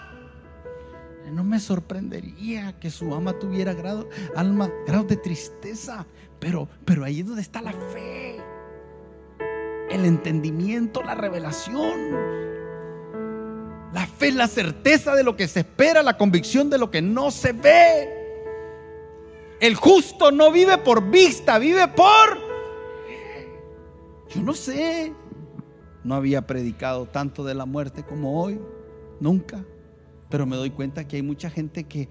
No 1.32 1.44
me 1.44 1.58
sorprendería 1.60 2.78
que 2.78 2.90
su 2.90 3.14
alma 3.14 3.32
tuviera 3.38 3.72
grado, 3.72 4.08
alma, 4.36 4.70
grado 4.86 5.04
de 5.04 5.16
tristeza, 5.16 6.06
pero, 6.42 6.68
pero 6.84 7.04
ahí 7.04 7.20
es 7.20 7.26
donde 7.26 7.40
está 7.40 7.62
la 7.62 7.70
fe, 7.70 8.36
el 9.90 10.04
entendimiento, 10.04 11.00
la 11.00 11.14
revelación. 11.14 12.00
La 13.92 14.08
fe 14.08 14.28
es 14.28 14.34
la 14.34 14.48
certeza 14.48 15.14
de 15.14 15.22
lo 15.22 15.36
que 15.36 15.46
se 15.46 15.60
espera, 15.60 16.02
la 16.02 16.18
convicción 16.18 16.68
de 16.68 16.78
lo 16.78 16.90
que 16.90 17.00
no 17.00 17.30
se 17.30 17.52
ve. 17.52 18.08
El 19.60 19.76
justo 19.76 20.32
no 20.32 20.50
vive 20.50 20.78
por 20.78 21.08
vista, 21.10 21.60
vive 21.60 21.86
por... 21.86 22.36
Yo 24.34 24.42
no 24.42 24.52
sé. 24.52 25.12
No 26.02 26.16
había 26.16 26.44
predicado 26.44 27.06
tanto 27.06 27.44
de 27.44 27.54
la 27.54 27.66
muerte 27.66 28.02
como 28.02 28.42
hoy, 28.42 28.60
nunca. 29.20 29.64
Pero 30.28 30.44
me 30.46 30.56
doy 30.56 30.70
cuenta 30.70 31.06
que 31.06 31.14
hay 31.14 31.22
mucha 31.22 31.50
gente 31.50 31.84
que 31.84 32.08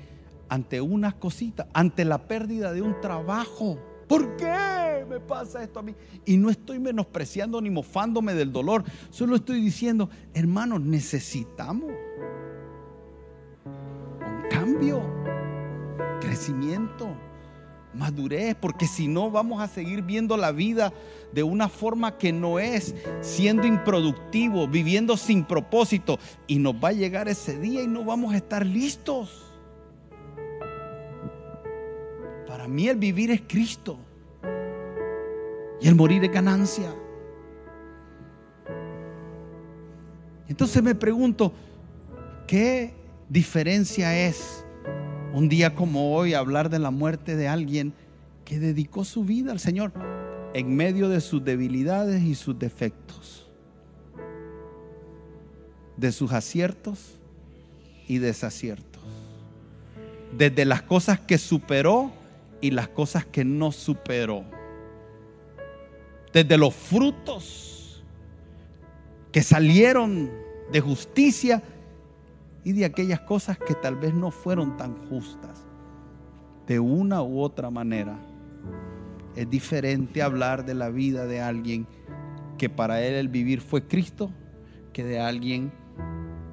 ante 0.48 0.80
unas 0.80 1.16
cositas, 1.16 1.68
ante 1.74 2.06
la 2.06 2.30
pérdida 2.30 2.72
de 2.72 2.82
un 2.82 3.02
trabajo, 3.02 3.91
¿por 4.12 4.36
qué 4.36 5.06
me 5.08 5.22
pasa 5.22 5.64
esto 5.64 5.80
a 5.80 5.84
mí? 5.84 5.96
Y 6.26 6.36
no 6.36 6.50
estoy 6.50 6.80
menospreciando 6.80 7.62
ni 7.62 7.70
mofándome 7.70 8.34
del 8.34 8.52
dolor, 8.52 8.84
solo 9.10 9.38
estoy 9.38 9.62
diciendo, 9.62 10.10
hermanos, 10.34 10.82
necesitamos 10.82 11.90
un 13.64 14.50
cambio, 14.50 15.02
crecimiento, 16.20 17.16
madurez, 17.94 18.54
porque 18.60 18.86
si 18.86 19.08
no 19.08 19.32
vamos 19.32 19.62
a 19.62 19.70
seguir 19.70 20.02
viendo 20.02 20.36
la 20.36 20.52
vida 20.52 20.92
de 21.32 21.44
una 21.44 21.70
forma 21.70 22.18
que 22.18 22.34
no 22.34 22.60
es, 22.60 22.94
siendo 23.22 23.66
improductivo, 23.66 24.68
viviendo 24.68 25.16
sin 25.16 25.46
propósito, 25.46 26.20
y 26.48 26.60
nos 26.60 26.76
va 26.76 26.90
a 26.90 26.94
llegar 26.94 27.30
ese 27.30 27.58
día 27.58 27.82
y 27.82 27.88
no 27.88 28.04
vamos 28.04 28.34
a 28.34 28.38
estar 28.38 28.66
listos. 28.66 29.51
Para 32.62 32.72
mí 32.72 32.88
el 32.88 32.98
vivir 32.98 33.32
es 33.32 33.42
Cristo. 33.48 33.98
Y 35.82 35.88
el 35.88 35.96
morir 35.96 36.24
es 36.24 36.32
ganancia. 36.32 36.94
Entonces 40.48 40.84
me 40.84 40.94
pregunto, 40.94 41.54
¿qué 42.46 42.94
diferencia 43.30 44.16
es 44.28 44.64
un 45.34 45.50
día 45.50 45.74
como 45.74 46.14
hoy 46.16 46.36
hablar 46.36 46.70
de 46.70 46.78
la 46.78 46.92
muerte 46.92 47.36
de 47.36 47.48
alguien 47.48 47.94
que 48.46 48.60
dedicó 48.60 49.06
su 49.06 49.26
vida 49.26 49.52
al 49.52 49.60
Señor 49.60 49.92
en 50.54 50.76
medio 50.76 51.10
de 51.10 51.20
sus 51.20 51.44
debilidades 51.44 52.22
y 52.22 52.36
sus 52.36 52.60
defectos, 52.60 53.50
de 55.98 56.12
sus 56.12 56.32
aciertos 56.32 57.18
y 58.08 58.20
desaciertos, 58.20 59.02
desde 60.38 60.64
las 60.66 60.84
cosas 60.84 61.20
que 61.20 61.40
superó 61.40 62.21
y 62.62 62.72
las 62.72 62.88
cosas 62.90 63.26
que 63.26 63.44
no 63.44 63.72
superó, 63.72 64.46
desde 66.32 66.58
los 66.58 66.74
frutos 66.74 68.04
que 69.32 69.42
salieron 69.42 70.32
de 70.72 70.80
justicia 70.80 71.64
y 72.64 72.74
de 72.74 72.86
aquellas 72.86 73.22
cosas 73.22 73.58
que 73.58 73.74
tal 73.74 73.96
vez 73.96 74.14
no 74.14 74.32
fueron 74.32 74.78
tan 74.78 74.96
justas, 75.10 75.66
de 76.68 76.80
una 76.80 77.24
u 77.24 77.42
otra 77.42 77.70
manera. 77.70 78.18
Es 79.36 79.50
diferente 79.50 80.22
hablar 80.22 80.66
de 80.66 80.74
la 80.74 80.90
vida 80.90 81.26
de 81.26 81.42
alguien 81.42 81.88
que 82.58 82.70
para 82.70 83.02
él 83.02 83.16
el 83.16 83.30
vivir 83.30 83.62
fue 83.62 83.88
Cristo 83.88 84.32
que 84.94 85.04
de 85.04 85.20
alguien 85.20 85.72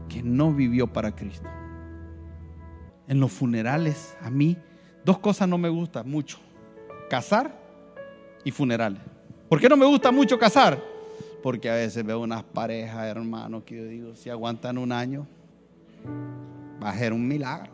que 0.09 0.23
no 0.23 0.53
vivió 0.53 0.87
para 0.93 1.15
Cristo. 1.15 1.49
En 3.09 3.21
los 3.21 3.33
funerales, 3.33 4.17
a 4.23 4.31
mí, 4.31 4.57
dos 5.09 5.19
cosas 5.21 5.49
no 5.49 5.57
me 5.57 5.71
gustan 5.71 6.07
mucho. 6.07 6.39
Casar 7.09 7.51
y 8.45 8.51
funerales. 8.51 9.01
¿Por 9.49 9.59
qué 9.59 9.67
no 9.67 9.75
me 9.75 9.87
gusta 9.87 10.13
mucho 10.13 10.39
casar? 10.39 10.79
Porque 11.43 11.71
a 11.71 11.77
veces 11.77 12.05
veo 12.05 12.21
unas 12.21 12.43
parejas, 12.43 13.07
hermanos, 13.07 13.63
que 13.65 13.77
yo 13.77 13.85
digo, 13.85 14.15
si 14.15 14.29
aguantan 14.29 14.77
un 14.77 14.93
año, 14.93 15.27
va 16.85 16.91
a 16.91 16.99
ser 16.99 17.15
un 17.15 17.27
milagro. 17.27 17.73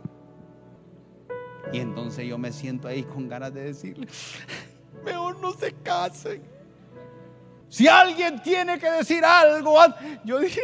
Y 1.72 1.80
entonces 1.80 2.24
yo 2.24 2.39
me 2.39 2.53
siento 2.53 2.87
ahí 2.87 3.03
con 3.03 3.28
ganas 3.28 3.53
de 3.53 3.64
decirle, 3.64 4.07
mejor 5.05 5.41
no 5.41 5.55
se 5.55 5.72
casen. 5.72 6.41
Si 7.68 7.89
alguien 7.89 8.41
tiene 8.45 8.78
que 8.78 8.89
decir 8.89 9.24
algo, 9.24 9.76
yo 10.24 10.39
dije, 10.39 10.61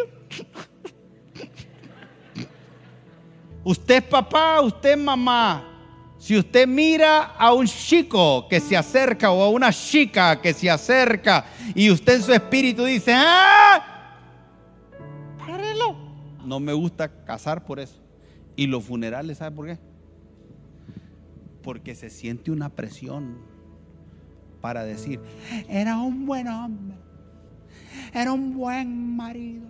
usted 3.64 3.96
es 3.96 4.04
papá, 4.04 4.60
usted 4.60 4.90
es 4.90 4.98
mamá. 4.98 5.66
Si 6.20 6.36
usted 6.36 6.68
mira 6.68 7.34
a 7.38 7.54
un 7.54 7.66
chico 7.66 8.46
que 8.46 8.60
se 8.60 8.76
acerca 8.76 9.30
o 9.30 9.42
a 9.42 9.48
una 9.48 9.72
chica 9.72 10.38
que 10.38 10.52
se 10.52 10.68
acerca 10.68 11.46
y 11.74 11.90
usted 11.90 12.16
en 12.16 12.22
su 12.22 12.34
espíritu 12.34 12.84
dice, 12.84 13.14
¡ah! 13.16 14.18
¡Párelo! 15.38 15.96
No 16.44 16.60
me 16.60 16.74
gusta 16.74 17.24
casar 17.24 17.64
por 17.64 17.80
eso. 17.80 18.02
Y 18.54 18.66
los 18.66 18.84
funerales, 18.84 19.38
¿sabe 19.38 19.56
por 19.56 19.66
qué? 19.66 19.78
Porque 21.62 21.94
se 21.94 22.10
siente 22.10 22.50
una 22.50 22.68
presión 22.68 23.38
para 24.60 24.84
decir, 24.84 25.20
era 25.70 25.96
un 25.96 26.26
buen 26.26 26.48
hombre, 26.48 26.98
era 28.12 28.30
un 28.30 28.52
buen 28.52 29.16
marido, 29.16 29.68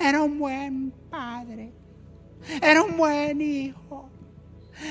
era 0.00 0.22
un 0.22 0.38
buen 0.38 0.90
padre, 1.10 1.70
era 2.62 2.82
un 2.82 2.96
buen 2.96 3.42
hijo, 3.42 4.08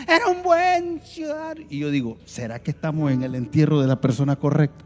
era 0.08 0.28
un 0.28 0.44
buen 0.44 1.02
ciudadano. 1.02 1.62
Y 1.70 1.80
yo 1.80 1.92
digo, 1.92 2.18
¿será 2.26 2.60
que 2.60 2.72
estamos 2.72 3.12
en 3.12 3.24
el 3.24 3.36
entierro 3.36 3.82
de 3.82 3.88
la 3.88 4.00
persona 4.00 4.36
correcta? 4.36 4.86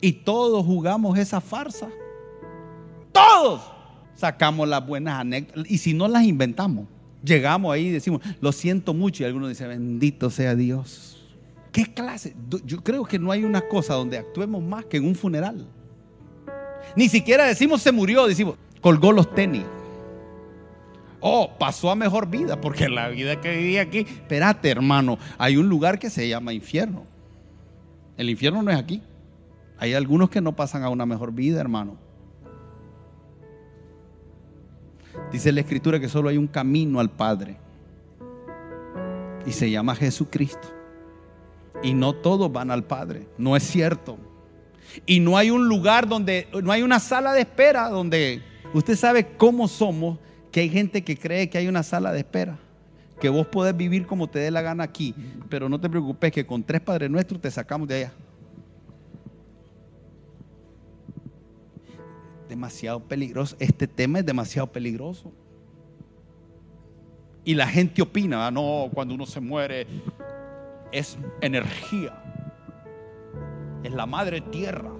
Y 0.00 0.12
todos 0.12 0.64
jugamos 0.64 1.18
esa 1.18 1.40
farsa. 1.40 1.88
Todos 3.12 3.62
sacamos 4.14 4.68
las 4.68 4.86
buenas 4.86 5.20
anécdotas. 5.20 5.64
Y 5.70 5.78
si 5.78 5.94
no 5.94 6.08
las 6.08 6.24
inventamos, 6.24 6.86
llegamos 7.24 7.72
ahí 7.72 7.86
y 7.86 7.90
decimos, 7.92 8.20
lo 8.40 8.52
siento 8.52 8.94
mucho. 8.94 9.22
Y 9.22 9.26
algunos 9.26 9.48
dicen, 9.48 9.68
bendito 9.68 10.30
sea 10.30 10.54
Dios. 10.54 11.12
¿Qué 11.72 11.92
clase? 11.92 12.34
Yo 12.64 12.82
creo 12.82 13.04
que 13.04 13.18
no 13.18 13.30
hay 13.30 13.44
una 13.44 13.60
cosa 13.68 13.94
donde 13.94 14.18
actuemos 14.18 14.62
más 14.62 14.86
que 14.86 14.96
en 14.96 15.06
un 15.06 15.14
funeral. 15.14 15.66
Ni 16.94 17.08
siquiera 17.08 17.44
decimos 17.44 17.82
se 17.82 17.92
murió, 17.92 18.26
decimos 18.26 18.56
colgó 18.86 19.10
los 19.10 19.34
tenis. 19.34 19.64
Oh, 21.20 21.50
pasó 21.58 21.90
a 21.90 21.94
mejor 21.94 22.28
vida, 22.28 22.60
porque 22.60 22.88
la 22.88 23.08
vida 23.08 23.40
que 23.40 23.56
vivía 23.56 23.82
aquí, 23.82 24.00
espérate 24.00 24.70
hermano, 24.70 25.18
hay 25.38 25.56
un 25.56 25.68
lugar 25.68 25.98
que 25.98 26.10
se 26.10 26.28
llama 26.28 26.52
infierno. 26.52 27.04
El 28.16 28.30
infierno 28.30 28.62
no 28.62 28.70
es 28.70 28.78
aquí. 28.78 29.02
Hay 29.78 29.94
algunos 29.94 30.30
que 30.30 30.40
no 30.40 30.56
pasan 30.56 30.82
a 30.82 30.88
una 30.88 31.04
mejor 31.04 31.32
vida, 31.32 31.60
hermano. 31.60 31.96
Dice 35.32 35.52
la 35.52 35.60
escritura 35.60 36.00
que 36.00 36.08
solo 36.08 36.28
hay 36.28 36.38
un 36.38 36.46
camino 36.46 37.00
al 37.00 37.10
Padre. 37.10 37.58
Y 39.44 39.52
se 39.52 39.70
llama 39.70 39.94
Jesucristo. 39.94 40.68
Y 41.82 41.94
no 41.94 42.14
todos 42.14 42.50
van 42.50 42.70
al 42.70 42.84
Padre. 42.84 43.28
No 43.36 43.54
es 43.56 43.62
cierto. 43.64 44.18
Y 45.04 45.20
no 45.20 45.36
hay 45.36 45.50
un 45.50 45.68
lugar 45.68 46.08
donde, 46.08 46.48
no 46.62 46.72
hay 46.72 46.82
una 46.82 47.00
sala 47.00 47.32
de 47.32 47.40
espera 47.40 47.88
donde 47.90 48.42
usted 48.72 48.96
sabe 48.96 49.36
cómo 49.36 49.68
somos, 49.68 50.18
que 50.56 50.60
hay 50.60 50.70
gente 50.70 51.04
que 51.04 51.18
cree 51.18 51.50
que 51.50 51.58
hay 51.58 51.68
una 51.68 51.82
sala 51.82 52.10
de 52.12 52.20
espera. 52.20 52.56
Que 53.20 53.28
vos 53.28 53.46
podés 53.46 53.76
vivir 53.76 54.06
como 54.06 54.26
te 54.26 54.38
dé 54.38 54.50
la 54.50 54.62
gana 54.62 54.84
aquí. 54.84 55.14
Pero 55.50 55.68
no 55.68 55.78
te 55.78 55.90
preocupes 55.90 56.32
que 56.32 56.46
con 56.46 56.64
tres 56.64 56.80
Padres 56.80 57.10
Nuestros 57.10 57.42
te 57.42 57.50
sacamos 57.50 57.86
de 57.86 57.96
allá. 57.96 58.12
Demasiado 62.48 63.00
peligroso. 63.00 63.54
Este 63.58 63.86
tema 63.86 64.20
es 64.20 64.24
demasiado 64.24 64.72
peligroso. 64.72 65.30
Y 67.44 67.54
la 67.54 67.66
gente 67.66 68.00
opina, 68.00 68.50
no, 68.50 68.88
cuando 68.94 69.12
uno 69.12 69.26
se 69.26 69.40
muere, 69.40 69.86
es 70.90 71.18
energía. 71.42 72.18
Es 73.84 73.92
la 73.92 74.06
madre 74.06 74.40
tierra. 74.40 74.90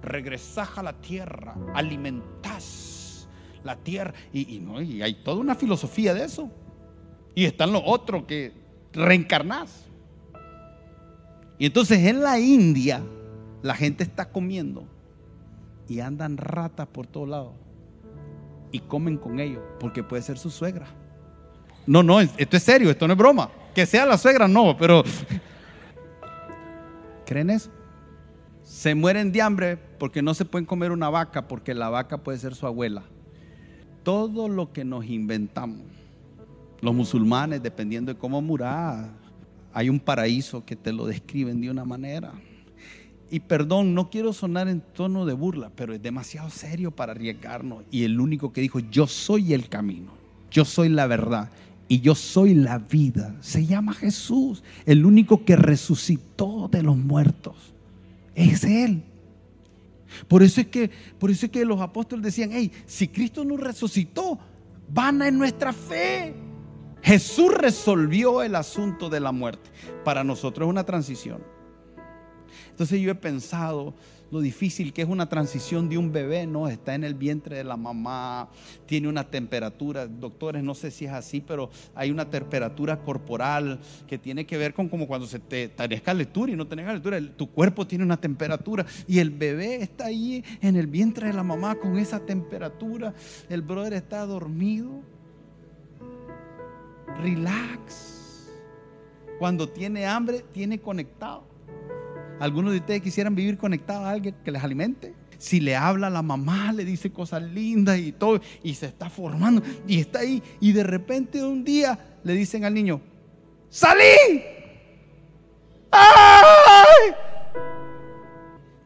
Regresás 0.00 0.78
a 0.78 0.84
la 0.84 0.92
tierra, 0.92 1.56
alimentás 1.74 2.85
la 3.66 3.76
tierra. 3.76 4.14
Y, 4.32 4.58
no, 4.60 4.78
hay 4.78 5.14
toda 5.22 5.38
una 5.38 5.54
filosofía 5.54 6.14
de 6.14 6.24
eso. 6.24 6.50
Y 7.34 7.44
están 7.44 7.72
los 7.72 7.82
otros 7.84 8.24
que 8.24 8.52
reencarnás. 8.92 9.84
Y 11.58 11.66
entonces 11.66 11.98
en 11.98 12.22
la 12.22 12.38
India 12.38 13.02
la 13.62 13.74
gente 13.74 14.04
está 14.04 14.30
comiendo 14.30 14.84
y 15.88 16.00
andan 16.00 16.36
ratas 16.36 16.86
por 16.86 17.06
todos 17.06 17.28
lados. 17.28 17.52
Y 18.72 18.80
comen 18.80 19.16
con 19.16 19.40
ellos 19.40 19.62
porque 19.78 20.02
puede 20.02 20.22
ser 20.22 20.38
su 20.38 20.50
suegra. 20.50 20.86
No, 21.86 22.02
no, 22.02 22.20
esto 22.20 22.56
es 22.56 22.62
serio, 22.62 22.90
esto 22.90 23.06
no 23.06 23.12
es 23.12 23.18
broma. 23.18 23.50
Que 23.74 23.86
sea 23.86 24.06
la 24.06 24.18
suegra, 24.18 24.48
no, 24.48 24.76
pero... 24.76 25.04
¿Creen 27.26 27.50
eso? 27.50 27.70
Se 28.62 28.94
mueren 28.94 29.32
de 29.32 29.42
hambre 29.42 29.76
porque 29.76 30.22
no 30.22 30.34
se 30.34 30.44
pueden 30.44 30.66
comer 30.66 30.90
una 30.90 31.10
vaca, 31.10 31.48
porque 31.48 31.74
la 31.74 31.88
vaca 31.88 32.18
puede 32.18 32.38
ser 32.38 32.54
su 32.54 32.66
abuela. 32.66 33.04
Todo 34.06 34.48
lo 34.48 34.72
que 34.72 34.84
nos 34.84 35.04
inventamos, 35.04 35.82
los 36.80 36.94
musulmanes, 36.94 37.60
dependiendo 37.60 38.14
de 38.14 38.16
cómo 38.16 38.40
murá, 38.40 39.10
hay 39.72 39.88
un 39.88 39.98
paraíso 39.98 40.64
que 40.64 40.76
te 40.76 40.92
lo 40.92 41.06
describen 41.06 41.60
de 41.60 41.72
una 41.72 41.84
manera. 41.84 42.32
Y 43.32 43.40
perdón, 43.40 43.94
no 43.94 44.08
quiero 44.08 44.32
sonar 44.32 44.68
en 44.68 44.80
tono 44.80 45.26
de 45.26 45.32
burla, 45.32 45.72
pero 45.74 45.92
es 45.92 46.00
demasiado 46.00 46.50
serio 46.50 46.92
para 46.92 47.14
arriesgarnos. 47.14 47.82
Y 47.90 48.04
el 48.04 48.20
único 48.20 48.52
que 48.52 48.60
dijo, 48.60 48.78
yo 48.78 49.08
soy 49.08 49.54
el 49.54 49.68
camino, 49.68 50.12
yo 50.52 50.64
soy 50.64 50.88
la 50.88 51.08
verdad 51.08 51.50
y 51.88 51.98
yo 51.98 52.14
soy 52.14 52.54
la 52.54 52.78
vida. 52.78 53.34
Se 53.40 53.66
llama 53.66 53.92
Jesús, 53.92 54.62
el 54.84 55.04
único 55.04 55.44
que 55.44 55.56
resucitó 55.56 56.68
de 56.70 56.84
los 56.84 56.96
muertos. 56.96 57.56
Es 58.36 58.62
Él. 58.62 59.02
Por 60.28 60.42
eso 60.42 60.60
es 60.60 60.68
que, 60.68 60.90
por 61.18 61.30
eso 61.30 61.46
es 61.46 61.52
que 61.52 61.64
los 61.64 61.80
apóstoles 61.80 62.24
decían, 62.24 62.50
hey, 62.52 62.72
si 62.86 63.08
Cristo 63.08 63.44
nos 63.44 63.60
resucitó, 63.60 64.38
van 64.88 65.22
en 65.22 65.38
nuestra 65.38 65.72
fe. 65.72 66.34
Jesús 67.02 67.52
resolvió 67.54 68.42
el 68.42 68.54
asunto 68.56 69.08
de 69.08 69.20
la 69.20 69.32
muerte. 69.32 69.70
Para 70.04 70.24
nosotros 70.24 70.66
es 70.66 70.70
una 70.70 70.84
transición. 70.84 71.42
Entonces 72.70 73.00
yo 73.00 73.10
he 73.10 73.14
pensado, 73.14 73.94
lo 74.30 74.40
difícil 74.40 74.92
que 74.92 75.02
es 75.02 75.08
una 75.08 75.28
transición 75.28 75.88
de 75.88 75.98
un 75.98 76.12
bebé, 76.12 76.46
¿no? 76.46 76.68
Está 76.68 76.94
en 76.94 77.04
el 77.04 77.14
vientre 77.14 77.56
de 77.56 77.64
la 77.64 77.76
mamá, 77.76 78.48
tiene 78.86 79.08
una 79.08 79.24
temperatura, 79.24 80.06
doctores, 80.06 80.62
no 80.62 80.74
sé 80.74 80.90
si 80.90 81.04
es 81.04 81.12
así, 81.12 81.40
pero 81.40 81.70
hay 81.94 82.10
una 82.10 82.28
temperatura 82.28 82.98
corporal 82.98 83.78
que 84.06 84.18
tiene 84.18 84.46
que 84.46 84.56
ver 84.56 84.74
con 84.74 84.88
como 84.88 85.06
cuando 85.06 85.26
se 85.26 85.38
te 85.38 85.68
tenés 85.68 86.02
calentura 86.02 86.52
y 86.52 86.56
no 86.56 86.66
tenés 86.66 86.86
calentura, 86.86 87.20
tu 87.36 87.50
cuerpo 87.50 87.86
tiene 87.86 88.04
una 88.04 88.16
temperatura 88.16 88.84
y 89.06 89.18
el 89.18 89.30
bebé 89.30 89.76
está 89.82 90.06
ahí 90.06 90.44
en 90.60 90.76
el 90.76 90.86
vientre 90.86 91.28
de 91.28 91.32
la 91.32 91.42
mamá 91.42 91.76
con 91.76 91.96
esa 91.98 92.20
temperatura, 92.20 93.14
el 93.48 93.62
brother 93.62 93.92
está 93.92 94.26
dormido, 94.26 95.02
relax. 97.20 98.14
Cuando 99.38 99.68
tiene 99.68 100.06
hambre, 100.06 100.44
tiene 100.52 100.80
conectado. 100.80 101.45
Algunos 102.38 102.72
de 102.72 102.78
ustedes 102.78 103.02
quisieran 103.02 103.34
vivir 103.34 103.56
conectados 103.56 104.04
a 104.04 104.10
alguien 104.10 104.34
que 104.44 104.50
les 104.50 104.62
alimente. 104.62 105.14
Si 105.38 105.60
le 105.60 105.76
habla 105.76 106.06
a 106.06 106.10
la 106.10 106.22
mamá, 106.22 106.72
le 106.72 106.84
dice 106.84 107.12
cosas 107.12 107.42
lindas 107.42 107.98
y 107.98 108.12
todo, 108.12 108.40
y 108.62 108.74
se 108.74 108.86
está 108.86 109.10
formando, 109.10 109.62
y 109.86 110.00
está 110.00 110.20
ahí, 110.20 110.42
y 110.60 110.72
de 110.72 110.82
repente 110.82 111.44
un 111.44 111.62
día 111.62 112.18
le 112.24 112.32
dicen 112.32 112.64
al 112.64 112.72
niño, 112.72 113.00
¡salí! 113.68 114.42
¡Ay! 115.90 117.12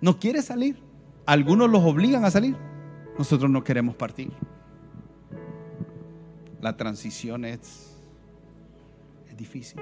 No 0.01 0.19
quiere 0.19 0.43
salir. 0.43 0.79
Algunos 1.27 1.71
los 1.71 1.85
obligan 1.85 2.25
a 2.25 2.31
salir. 2.31 2.57
Nosotros 3.19 3.51
no 3.51 3.63
queremos 3.63 3.95
partir. 3.95 4.33
La 6.61 6.77
transición 6.77 7.45
es, 7.45 7.97
es 9.29 9.37
difícil. 9.37 9.81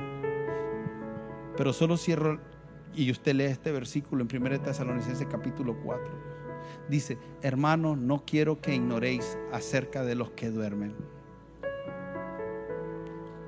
Pero 1.57 1.73
solo 1.73 1.97
cierro 1.97 2.41
y 2.95 3.11
usted 3.11 3.35
lee 3.35 3.45
este 3.45 3.73
versículo 3.73 4.27
en 4.29 4.43
1 4.43 4.61
Tesalonicenses 4.61 5.27
capítulo 5.31 5.77
4. 5.85 6.39
Dice, 6.89 7.19
hermanos, 7.43 7.99
no 7.99 8.25
quiero 8.25 8.61
que 8.61 8.75
ignoréis 8.75 9.39
acerca 9.53 10.03
de 10.03 10.15
los 10.15 10.31
que 10.31 10.51
duermen. 10.51 10.95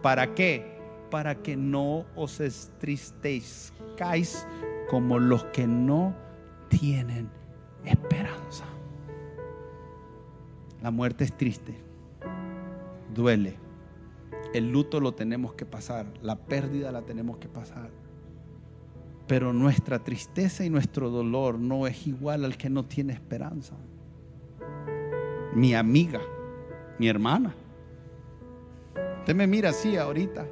¿Para 0.03 0.35
qué? 0.35 0.79
Para 1.11 1.43
que 1.43 1.57
no 1.57 2.07
os 2.17 2.41
entristezcáis 2.41 4.47
como 4.89 5.19
los 5.19 5.45
que 5.47 5.67
no 5.67 6.15
tienen 6.69 7.29
esperanza. 7.85 8.65
La 10.83 10.91
muerte 10.91 11.25
es 11.25 11.37
triste, 11.37 11.75
duele, 13.15 13.59
El 14.55 14.73
luto 14.73 14.99
lo 14.99 15.13
tenemos 15.13 15.53
que 15.53 15.67
pasar, 15.67 16.07
la 16.23 16.37
pérdida 16.37 16.91
la 16.91 17.03
tenemos 17.03 17.37
que 17.37 17.49
pasar. 17.49 17.91
Pero 19.27 19.53
nuestra 19.53 19.99
tristeza 20.03 20.65
y 20.65 20.71
nuestro 20.71 21.11
dolor 21.11 21.59
no 21.59 21.87
es 21.87 22.07
igual 22.07 22.45
al 22.45 22.57
que 22.57 22.69
no 22.69 22.85
tiene 22.85 23.13
esperanza. 23.13 23.75
Mi 25.55 25.75
amiga, 25.75 26.21
mi 26.99 27.09
hermana. 27.09 27.55
Usted 29.21 29.35
me 29.35 29.47
mira 29.47 29.71
así 29.71 29.97
ahorita, 29.97 30.47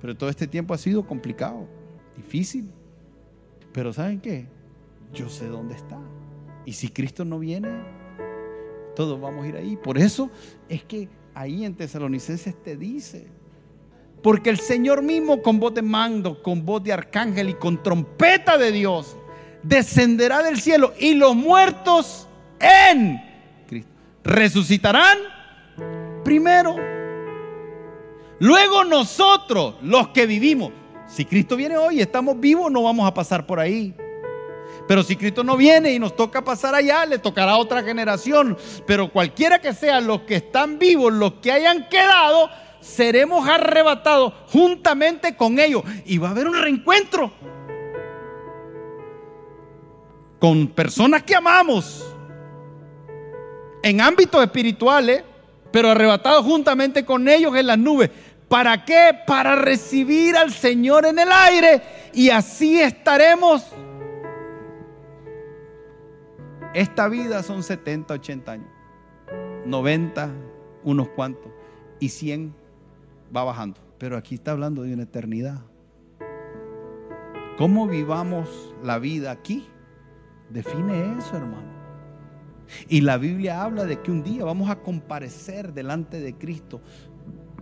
pero 0.00 0.16
todo 0.16 0.30
este 0.30 0.46
tiempo 0.46 0.74
ha 0.74 0.78
sido 0.78 1.06
complicado, 1.06 1.68
difícil. 2.16 2.70
Pero 3.72 3.92
¿saben 3.92 4.20
qué? 4.20 4.48
Yo 5.12 5.28
sé 5.28 5.46
dónde 5.46 5.74
está. 5.74 5.98
Y 6.64 6.72
si 6.72 6.88
Cristo 6.88 7.24
no 7.24 7.38
viene, 7.38 7.68
todos 8.94 9.20
vamos 9.20 9.44
a 9.44 9.48
ir 9.48 9.56
ahí. 9.56 9.76
Por 9.76 9.98
eso 9.98 10.30
es 10.68 10.82
que 10.84 11.08
ahí 11.34 11.64
en 11.64 11.74
Tesalonicenses 11.74 12.60
te 12.62 12.76
dice, 12.76 13.28
porque 14.22 14.50
el 14.50 14.58
Señor 14.58 15.02
mismo 15.02 15.42
con 15.42 15.60
voz 15.60 15.74
de 15.74 15.82
mando, 15.82 16.42
con 16.42 16.64
voz 16.64 16.82
de 16.82 16.92
arcángel 16.92 17.50
y 17.50 17.54
con 17.54 17.82
trompeta 17.82 18.58
de 18.58 18.72
Dios, 18.72 19.16
descenderá 19.62 20.42
del 20.42 20.60
cielo 20.60 20.92
y 20.98 21.14
los 21.14 21.34
muertos 21.34 22.28
en 22.60 23.20
Cristo 23.66 23.90
resucitarán 24.24 25.18
primero. 26.24 26.76
Luego 28.40 28.84
nosotros, 28.84 29.74
los 29.82 30.08
que 30.08 30.26
vivimos, 30.26 30.72
si 31.06 31.24
Cristo 31.24 31.56
viene 31.56 31.76
hoy 31.76 31.98
y 31.98 32.00
estamos 32.00 32.38
vivos, 32.38 32.70
no 32.70 32.82
vamos 32.82 33.06
a 33.06 33.14
pasar 33.14 33.46
por 33.46 33.58
ahí. 33.58 33.94
Pero 34.86 35.02
si 35.02 35.16
Cristo 35.16 35.42
no 35.42 35.56
viene 35.56 35.92
y 35.92 35.98
nos 35.98 36.14
toca 36.14 36.42
pasar 36.42 36.74
allá, 36.74 37.04
le 37.04 37.18
tocará 37.18 37.52
a 37.52 37.58
otra 37.58 37.82
generación. 37.82 38.56
Pero 38.86 39.10
cualquiera 39.10 39.60
que 39.60 39.72
sea 39.72 40.00
los 40.00 40.22
que 40.22 40.36
están 40.36 40.78
vivos, 40.78 41.12
los 41.12 41.34
que 41.34 41.50
hayan 41.50 41.88
quedado, 41.88 42.48
seremos 42.80 43.48
arrebatados 43.48 44.32
juntamente 44.48 45.36
con 45.36 45.58
ellos. 45.58 45.82
Y 46.04 46.18
va 46.18 46.28
a 46.28 46.30
haber 46.32 46.48
un 46.48 46.60
reencuentro 46.60 47.32
con 50.38 50.68
personas 50.68 51.22
que 51.22 51.34
amamos 51.34 52.06
en 53.82 54.00
ámbitos 54.00 54.42
espirituales, 54.42 55.24
pero 55.70 55.90
arrebatados 55.90 56.44
juntamente 56.44 57.04
con 57.04 57.28
ellos 57.28 57.56
en 57.56 57.66
las 57.66 57.78
nubes. 57.78 58.10
¿Para 58.48 58.84
qué? 58.84 59.18
Para 59.26 59.56
recibir 59.56 60.36
al 60.36 60.52
Señor 60.52 61.04
en 61.04 61.18
el 61.18 61.28
aire 61.30 61.82
y 62.14 62.30
así 62.30 62.80
estaremos 62.80 63.64
esta 66.74 67.08
vida 67.08 67.42
son 67.42 67.62
70, 67.62 68.14
80 68.14 68.52
años. 68.52 68.68
90, 69.64 70.30
unos 70.84 71.08
cuantos. 71.08 71.50
Y 71.98 72.10
100 72.10 72.54
va 73.34 73.44
bajando. 73.44 73.80
Pero 73.98 74.16
aquí 74.16 74.36
está 74.36 74.52
hablando 74.52 74.82
de 74.82 74.94
una 74.94 75.04
eternidad. 75.04 75.60
¿Cómo 77.56 77.88
vivamos 77.88 78.74
la 78.82 78.98
vida 78.98 79.30
aquí? 79.30 79.66
Define 80.50 81.18
eso, 81.18 81.36
hermano. 81.36 81.78
Y 82.88 83.00
la 83.00 83.16
Biblia 83.16 83.62
habla 83.62 83.84
de 83.84 84.00
que 84.00 84.10
un 84.10 84.22
día 84.22 84.44
vamos 84.44 84.70
a 84.70 84.80
comparecer 84.80 85.72
delante 85.72 86.20
de 86.20 86.34
Cristo 86.34 86.80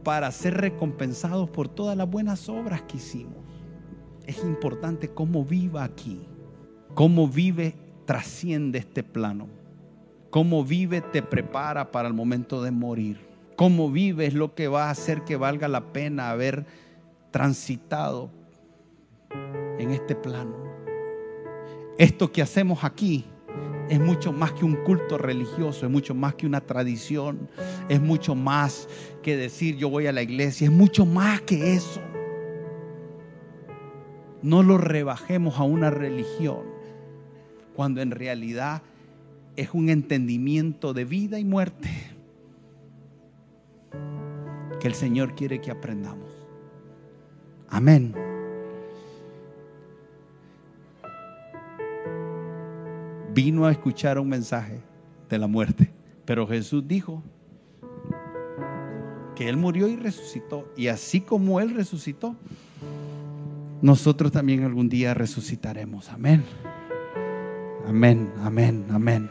para 0.04 0.30
ser 0.30 0.54
recompensados 0.54 1.48
por 1.48 1.68
todas 1.68 1.96
las 1.96 2.10
buenas 2.10 2.48
obras 2.48 2.82
que 2.82 2.98
hicimos. 2.98 3.38
Es 4.26 4.42
importante 4.44 5.08
cómo 5.08 5.44
viva 5.44 5.84
aquí, 5.84 6.26
cómo 6.94 7.28
vive 7.28 7.74
trasciende 8.04 8.78
este 8.78 9.02
plano. 9.02 9.48
Cómo 10.30 10.64
vive 10.64 11.00
te 11.00 11.22
prepara 11.22 11.90
para 11.90 12.08
el 12.08 12.14
momento 12.14 12.62
de 12.62 12.70
morir. 12.70 13.25
Cómo 13.56 13.90
vive 13.90 14.26
es 14.26 14.34
lo 14.34 14.54
que 14.54 14.68
va 14.68 14.84
a 14.84 14.90
hacer 14.90 15.24
que 15.24 15.36
valga 15.36 15.66
la 15.66 15.92
pena 15.92 16.30
haber 16.30 16.66
transitado 17.30 18.30
en 19.78 19.90
este 19.90 20.14
plano. 20.14 20.54
Esto 21.96 22.30
que 22.30 22.42
hacemos 22.42 22.84
aquí 22.84 23.24
es 23.88 23.98
mucho 23.98 24.30
más 24.30 24.52
que 24.52 24.66
un 24.66 24.76
culto 24.84 25.16
religioso, 25.16 25.86
es 25.86 25.92
mucho 25.92 26.14
más 26.14 26.34
que 26.34 26.46
una 26.46 26.60
tradición, 26.60 27.48
es 27.88 28.00
mucho 28.00 28.34
más 28.34 28.88
que 29.22 29.36
decir 29.36 29.76
yo 29.76 29.88
voy 29.88 30.06
a 30.06 30.12
la 30.12 30.20
iglesia, 30.20 30.66
es 30.66 30.72
mucho 30.72 31.06
más 31.06 31.40
que 31.40 31.74
eso. 31.74 32.02
No 34.42 34.62
lo 34.62 34.76
rebajemos 34.76 35.58
a 35.58 35.62
una 35.62 35.90
religión 35.90 36.64
cuando 37.74 38.02
en 38.02 38.10
realidad 38.10 38.82
es 39.56 39.70
un 39.72 39.88
entendimiento 39.88 40.92
de 40.92 41.06
vida 41.06 41.38
y 41.38 41.44
muerte 41.46 42.15
que 44.80 44.88
el 44.88 44.94
Señor 44.94 45.34
quiere 45.34 45.60
que 45.60 45.70
aprendamos. 45.70 46.28
Amén. 47.68 48.14
Vino 53.34 53.66
a 53.66 53.72
escuchar 53.72 54.18
un 54.18 54.28
mensaje 54.28 54.80
de 55.28 55.38
la 55.38 55.46
muerte, 55.46 55.92
pero 56.24 56.46
Jesús 56.46 56.86
dijo 56.86 57.22
que 59.34 59.48
Él 59.48 59.58
murió 59.58 59.88
y 59.88 59.96
resucitó, 59.96 60.72
y 60.76 60.88
así 60.88 61.20
como 61.20 61.60
Él 61.60 61.74
resucitó, 61.74 62.34
nosotros 63.82 64.32
también 64.32 64.64
algún 64.64 64.88
día 64.88 65.12
resucitaremos. 65.12 66.08
Amén. 66.08 66.42
Amén, 67.86 68.32
amén, 68.42 68.86
amén. 68.90 69.30